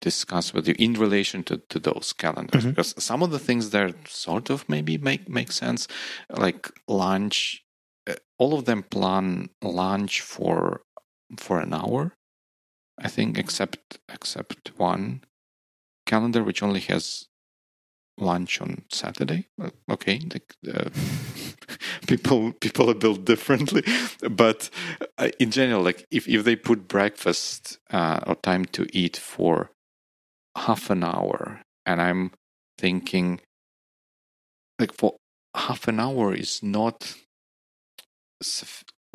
[0.00, 2.70] discuss with you in relation to, to those calendars Mhm.
[2.70, 5.88] because some of the things there sort of maybe make make sense
[6.28, 7.64] like lunch
[8.06, 10.82] uh, all of them plan lunch for
[11.38, 12.12] for an hour
[13.00, 15.22] i think except except one
[16.06, 17.26] calendar which only has
[18.18, 19.46] lunch on saturday.
[19.60, 20.90] Uh, okay like, uh,
[22.06, 23.82] people people are built differently.
[24.30, 24.68] But
[25.18, 29.70] uh, in general like if, if they put breakfast uh, or time to eat for
[30.56, 32.32] half an hour and i'm
[32.76, 33.40] thinking
[34.78, 35.16] like for
[35.54, 37.14] half an hour is not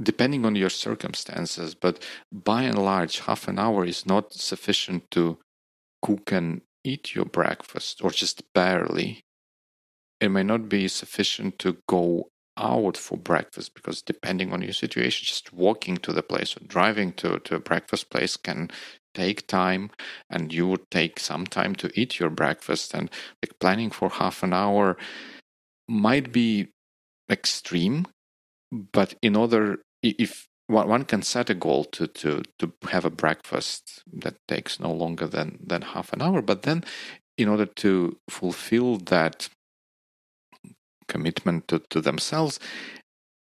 [0.01, 5.37] depending on your circumstances but by and large half an hour is not sufficient to
[6.03, 9.23] cook and eat your breakfast or just barely.
[10.21, 15.25] It may not be sufficient to go out for breakfast because depending on your situation
[15.25, 18.69] just walking to the place or driving to, to a breakfast place can
[19.15, 19.91] take time
[20.29, 23.11] and you would take some time to eat your breakfast and
[23.43, 24.97] like planning for half an hour
[25.89, 26.69] might be
[27.31, 28.07] extreme
[28.93, 29.77] but in order i-
[30.11, 34.91] if one can set a goal to, to, to have a breakfast that takes no
[34.91, 36.83] longer than, than half an hour but then
[37.37, 39.49] in order to fulfill that
[41.07, 42.59] commitment to, to themselves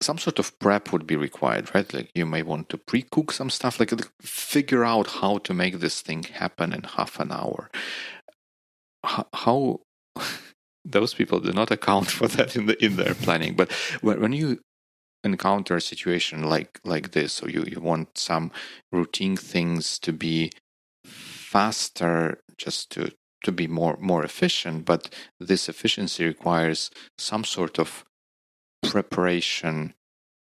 [0.02, 1.92] some sort of prep would be required right?
[1.94, 3.92] Like you may want to pre-cook some stuff like
[4.22, 7.72] figure out how to make this thing happen in half an hour.
[9.06, 9.80] How,
[10.86, 14.60] those people do not account for that in the in their planning but when you
[15.24, 17.42] encounter a situation like like this.
[17.42, 18.52] Or you, you want some
[18.92, 20.52] routine things to be
[21.06, 23.12] faster just to
[23.44, 28.06] to be more more efficient but this efficiency requires some sort of
[28.84, 29.94] preparation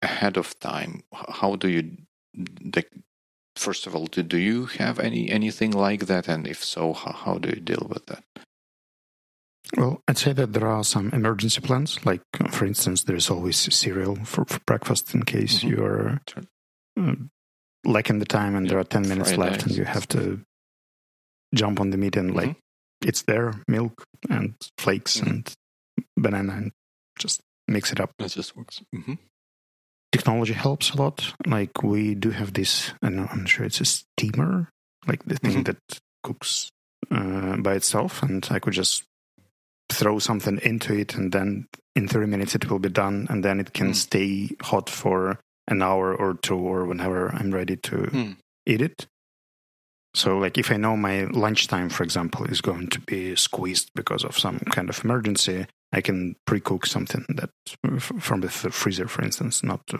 [0.03, 1.03] ahead of time.
[1.13, 1.97] How do you
[2.35, 2.85] the,
[3.57, 6.29] first of all do, do you have any anything like that?
[6.29, 8.25] And if so how, how do you deal with that
[9.77, 12.05] Well, I'd say that there are some emergency plans.
[12.05, 15.69] Like, uh, for instance, there's always cereal for, for breakfast in case Mhm.
[15.71, 16.21] you're
[16.97, 17.15] uh,
[17.85, 20.41] lacking the time and there are 10 minutes left and you have to
[21.55, 22.57] jump on the meat and, like,
[23.03, 25.27] it's there milk and flakes Mhm.
[25.27, 25.55] and
[26.17, 26.73] banana and
[27.19, 28.11] just mix it up.
[28.19, 29.15] that just works hmm
[30.11, 31.35] Technology helps a lot.
[31.47, 34.71] Like, we do have this, and I'm sure it's a steamer,
[35.07, 35.65] like the thing Mhm.
[35.67, 36.71] that cooks
[37.11, 38.23] uh, by itself.
[38.23, 39.05] And I could just
[39.91, 41.67] throw something into it and then
[41.97, 43.95] in 30 minutes it will be done and then it can Mm.
[43.97, 48.37] stay hot for an hour or two or whenever i'm ready to Mm.
[48.67, 49.07] eat it
[50.15, 54.25] so like if i know my lunchtime for example is going to be squeezed because
[54.25, 57.51] of some kind of emergency i can pre-cook something that
[57.97, 59.99] f- from the freezer for instance not to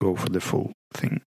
[0.00, 1.22] go for the full thing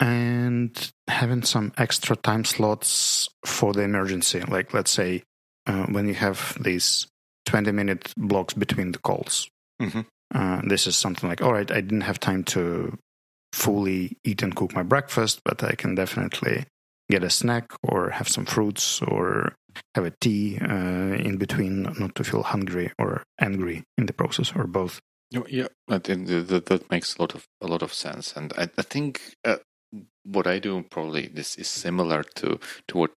[0.00, 5.22] and having some extra time slots for the emergency like let's say
[5.66, 7.06] uh, when you have these
[7.46, 9.48] 20 minute blocks between the calls.
[9.80, 10.06] Mhm.
[10.34, 12.96] Uh, this is something like, all right, I didn't have time to
[13.52, 16.64] fully eat and cook my breakfast, but I can definitely
[17.10, 19.54] get a snack or have some fruits or
[19.94, 24.52] have a tea uh, in between, not to feel hungry or angry in the process,
[24.54, 25.00] or both.
[25.30, 28.52] Yeah, I think that, that, that makes a lot of a lot of sense, and
[28.56, 29.56] I, I think uh,
[30.24, 32.58] what I do probably this is similar to
[32.88, 33.12] to what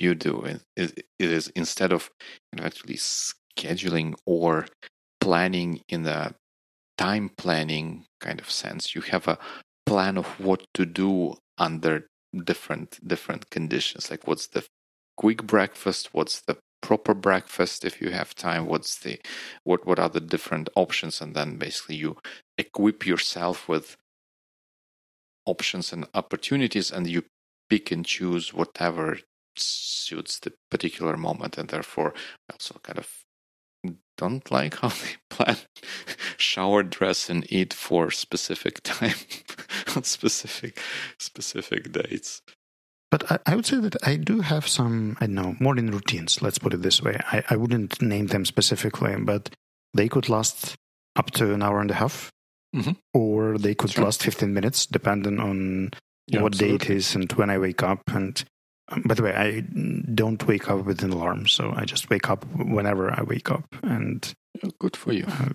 [0.00, 0.58] you do.
[0.76, 2.10] It, is instead of
[2.52, 4.66] you know, actually scheduling or
[5.20, 6.34] planning in the
[6.98, 9.38] time planning kind of sense, you have a
[9.86, 12.06] plan of what to do under
[12.44, 14.10] different different conditions.
[14.10, 14.64] Like what's the
[15.16, 16.10] quick breakfast?
[16.12, 19.18] What's the proper breakfast if you have time what's the
[19.62, 22.14] what what are the different options and then basically you
[22.58, 23.96] equip yourself with
[25.46, 27.22] options and opportunities and you
[27.70, 29.18] pick and choose whatever
[29.56, 32.14] suits the particular moment, and therefore
[32.50, 33.24] I also kind of
[34.16, 35.56] don't like how they plan
[36.36, 39.16] shower, dress, and eat for specific time
[39.96, 40.80] on specific
[41.18, 42.42] specific dates.
[43.10, 46.42] But I, I, would say that I do have some, I don't know, morning routines.
[46.42, 47.16] Let's put it this way.
[47.30, 49.50] I, I wouldn't name them specifically, but
[49.92, 50.74] they could last
[51.14, 52.32] up to an hour and a half,
[52.74, 52.92] mm-hmm.
[53.12, 54.02] or they could sure.
[54.02, 55.90] last 15 minutes, depending on
[56.26, 56.78] yeah, what absolutely.
[56.78, 58.02] day it is and when I wake up.
[58.08, 58.42] And
[59.04, 62.44] by the way, I don't wake up with an alarm, so I just wake up
[62.54, 63.64] whenever I wake up.
[63.82, 64.32] And
[64.78, 65.24] good for you.
[65.26, 65.50] Uh,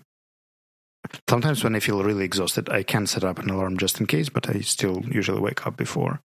[1.27, 4.29] sometimes when I feel really exhausted, I can set up an alarm just in case,
[4.29, 6.21] but I still usually wake up before.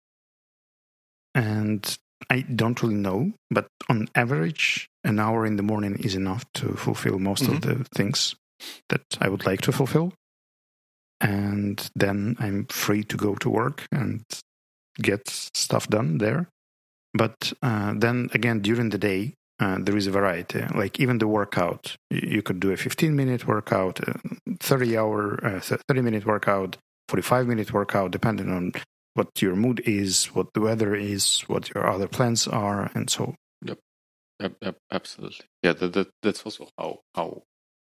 [1.35, 1.99] And
[2.31, 6.75] I don't really know, but on average, an hour in the morning is enough to
[6.75, 7.55] fulfill most mm-hmm.
[7.55, 8.35] of the things
[8.89, 10.13] that I would like to fulfill.
[11.21, 14.25] And then I'm free to go to work and
[15.01, 16.49] get stuff done there.
[17.19, 20.65] But uh, then again, during the day, uh, there is a variety.
[20.73, 23.99] Like even the workout, you could do a 15 minute workout,
[24.61, 26.77] 30 hour, uh, 30 minute workout,
[27.09, 28.73] 45 minute workout, depending on
[29.15, 33.35] what your mood is, what the weather is, what your other plans are, and so.
[33.65, 33.79] Yep,
[34.41, 35.47] yep, yep absolutely.
[35.65, 37.43] Yeah, that, that that's also how how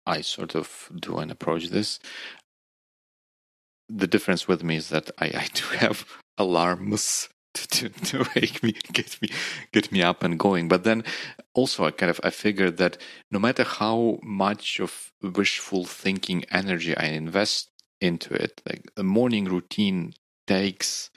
[0.05, 1.99] I sort of do and approach this.
[3.89, 6.05] The difference with me is that I, I do have
[6.37, 9.29] alarms to, to wake me, get me,
[9.71, 10.67] get me up and going.
[10.67, 11.03] But then
[11.53, 12.97] also I kind of I figured that
[13.31, 17.71] no matter how much of wishful thinking energy I invest
[18.01, 20.13] into it, like a morning routine
[20.47, 21.09] takes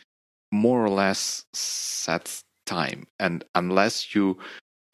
[0.51, 4.39] more or less set time, and unless you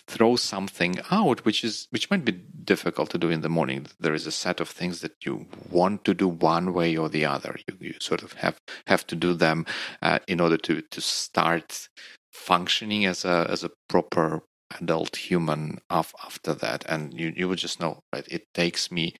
[0.09, 3.86] throw something out which is which might be difficult to do in the morning.
[4.00, 7.26] There is a set of things that you want to do one way or the
[7.26, 7.56] other.
[7.66, 9.66] You, you sort of have have to do them
[10.02, 11.88] uh, in order to to start
[12.32, 14.42] functioning as a as a proper
[14.80, 16.84] adult human after that.
[16.88, 18.26] And you you would just know right?
[18.28, 19.14] It takes me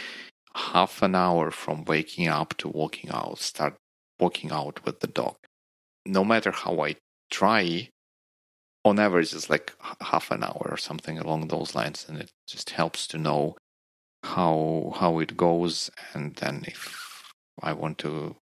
[0.55, 3.75] half an hour from waking up to walking out start
[4.19, 5.37] walking out with the dog.
[6.07, 6.97] No matter how i
[7.31, 7.91] try
[8.89, 12.71] on average it's like half an hour or something along those lines and it just
[12.71, 13.57] helps to know
[14.25, 17.33] how how it goes and then if
[17.63, 18.37] i want to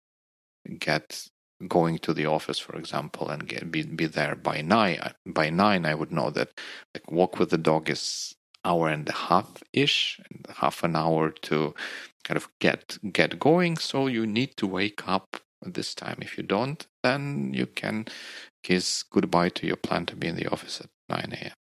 [0.79, 1.29] get
[1.69, 5.85] going to the office for example and get be, be there by nine by nine
[5.87, 6.51] i would know that
[6.95, 8.35] like walk with the dog is
[8.67, 10.21] hour and a half ish
[10.57, 11.75] half an hour to
[12.25, 13.77] kind of get get going.
[13.77, 16.19] So you need to wake up this time.
[16.21, 18.07] If you don't then you can
[18.67, 21.53] kiss goodbye to your plan to be in the office at 9 a.m.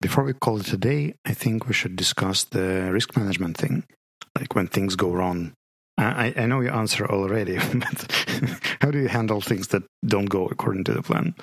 [0.00, 3.84] Before we call it a day, I think we should discuss the risk management thing,
[4.36, 5.52] like when things go wrong.
[5.96, 8.26] I, I know your answer already, but
[8.80, 11.36] how do you handle things that don't go according to the plan?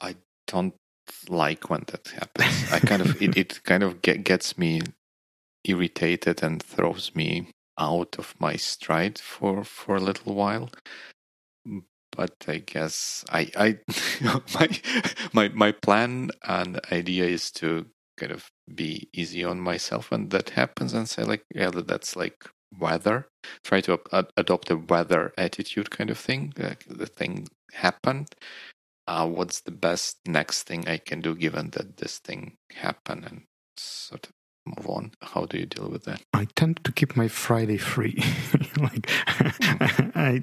[0.00, 0.16] I
[0.48, 0.74] don't
[1.28, 2.72] like when that happens.
[2.72, 4.80] I kind of it, it kind of get, gets me
[5.62, 10.70] irritated and throws me out of my stride for for a little while
[12.12, 13.78] but I guess I I
[14.54, 14.68] my
[15.32, 17.86] my my plan and idea is to
[18.16, 22.44] kind of be easy on myself when that happens and say like yeah that's like
[22.78, 23.28] weather.
[23.64, 28.34] Try to ad- adopt a weather attitude kind of thing like the thing happened.
[29.06, 33.42] Uh, what's the best next thing I can do given that this thing happened and
[33.76, 34.32] sort of
[34.66, 35.12] move on?
[35.22, 36.22] How do you deal with that?
[36.32, 38.22] I tend to keep my friday free
[38.78, 40.10] like hmm.
[40.14, 40.42] i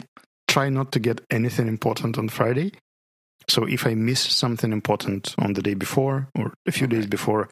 [0.58, 2.72] try not to get anything important on Friday.
[3.48, 7.50] So if I miss something important on the day before or a few days before,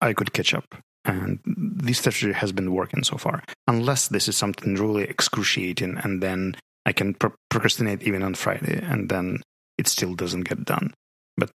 [0.00, 0.74] I could catch up.
[1.04, 3.44] And this strategy has been working so far.
[3.68, 8.80] Unless this is something really excruciating, and then I can pro- procrastinate even on Friday,
[8.82, 9.42] and then
[9.78, 10.94] it still doesn't get done.
[11.36, 11.50] But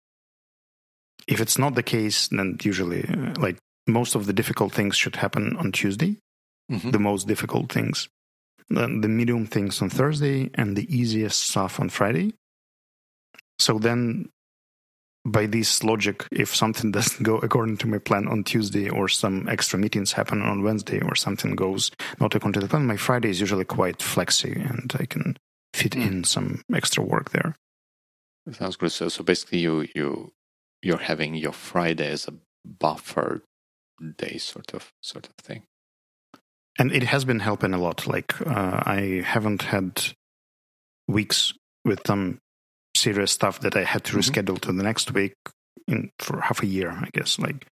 [1.26, 3.58] if it's not the case, then usually, uh, like
[3.88, 6.16] most of the difficult things should happen on Tuesday.
[6.70, 6.90] Mm-hmm.
[6.90, 8.08] The most difficult things
[8.68, 12.34] the, the medium things on Thursday and the easiest stuff on Friday.
[13.58, 14.30] So then,
[15.24, 19.48] by this logic, if something doesn't go according to my plan on Tuesday, or some
[19.48, 21.90] extra meetings happen on Wednesday, or something goes
[22.20, 25.36] not according to the plan, my Friday is usually quite flexy, and I can
[25.72, 26.06] fit mm.
[26.06, 27.56] in some extra work there.
[28.52, 28.92] sounds good.
[28.92, 30.32] So, so basically, you you
[30.82, 33.42] you're having your Friday as a buffer
[34.18, 35.62] day, sort of sort of thing
[36.78, 38.06] and it has been helping a lot.
[38.06, 40.02] Like uh, I haven't had
[41.08, 41.52] weeks
[41.84, 42.38] with some
[42.96, 44.20] serious stuff that I had to mm-hmm.
[44.20, 45.34] reschedule to the next week
[45.86, 47.38] in for half a year, I guess.
[47.38, 47.66] Like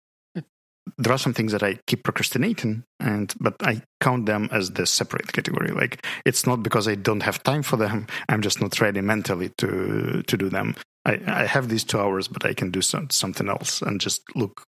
[0.98, 4.86] there are some things that I keep procrastinating, and but I count them as the
[4.86, 5.70] separate category.
[5.70, 9.50] Like it's not because I don't have time for them; I'm just not ready mentally
[9.59, 10.76] to to do them.
[11.07, 14.22] I, I have these two hours, but I can do some, something else and just
[14.34, 14.64] look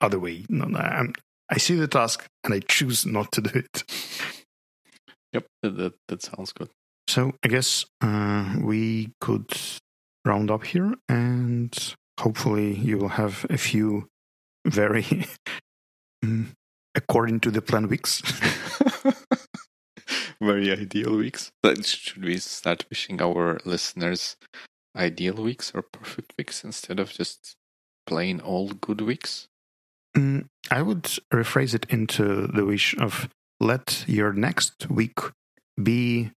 [0.00, 0.44] other way.
[0.48, 1.12] No, I'm,
[1.50, 3.84] I see the task and I choose not to do it.
[5.32, 6.70] Yep, that that sounds good.
[7.08, 9.50] So I guess uh, we could
[10.24, 11.74] round up here, and
[12.20, 14.08] hopefully you will have a few
[14.66, 15.02] very
[16.24, 16.48] mm,
[16.94, 18.20] according to the plan weeks.
[20.40, 21.50] very ideal weeks.
[21.82, 24.36] Should we start wishing our listeners
[24.96, 27.56] ideal weeks or perfect weeks instead of just
[28.06, 29.48] plain old good weeks?
[30.16, 33.28] Mm, I would rephrase it into the wish of
[33.60, 35.18] let your next week
[35.80, 36.30] be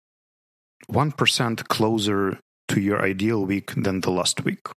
[0.90, 4.68] 1% closer to your ideal week than the last week.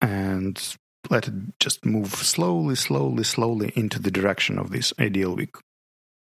[0.00, 0.76] And
[1.08, 5.56] let it just move slowly, slowly, slowly into the direction of this ideal week.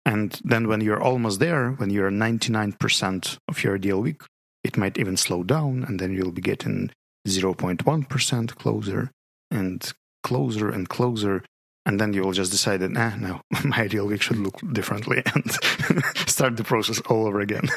[0.05, 4.21] And then when you're almost there, when you're 99% of your ideal week,
[4.63, 6.91] it might even slow down, and then you'll be getting
[7.27, 9.11] 0.1% closer
[9.49, 9.93] and
[10.23, 11.43] closer and closer.
[11.85, 15.51] And then you'll just decide that, no, my ideal week should look differently and
[16.27, 17.69] start the process all over again.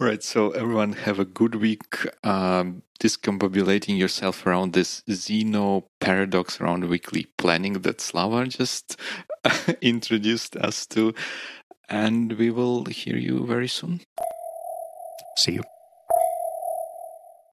[0.00, 1.84] All right, so everyone have a good week
[2.24, 8.98] um, discombobulating yourself around this Zeno paradox around weekly planning that Slava just
[9.80, 11.14] introduced us to.
[11.88, 14.00] And we will hear you very soon.
[15.36, 15.73] See you.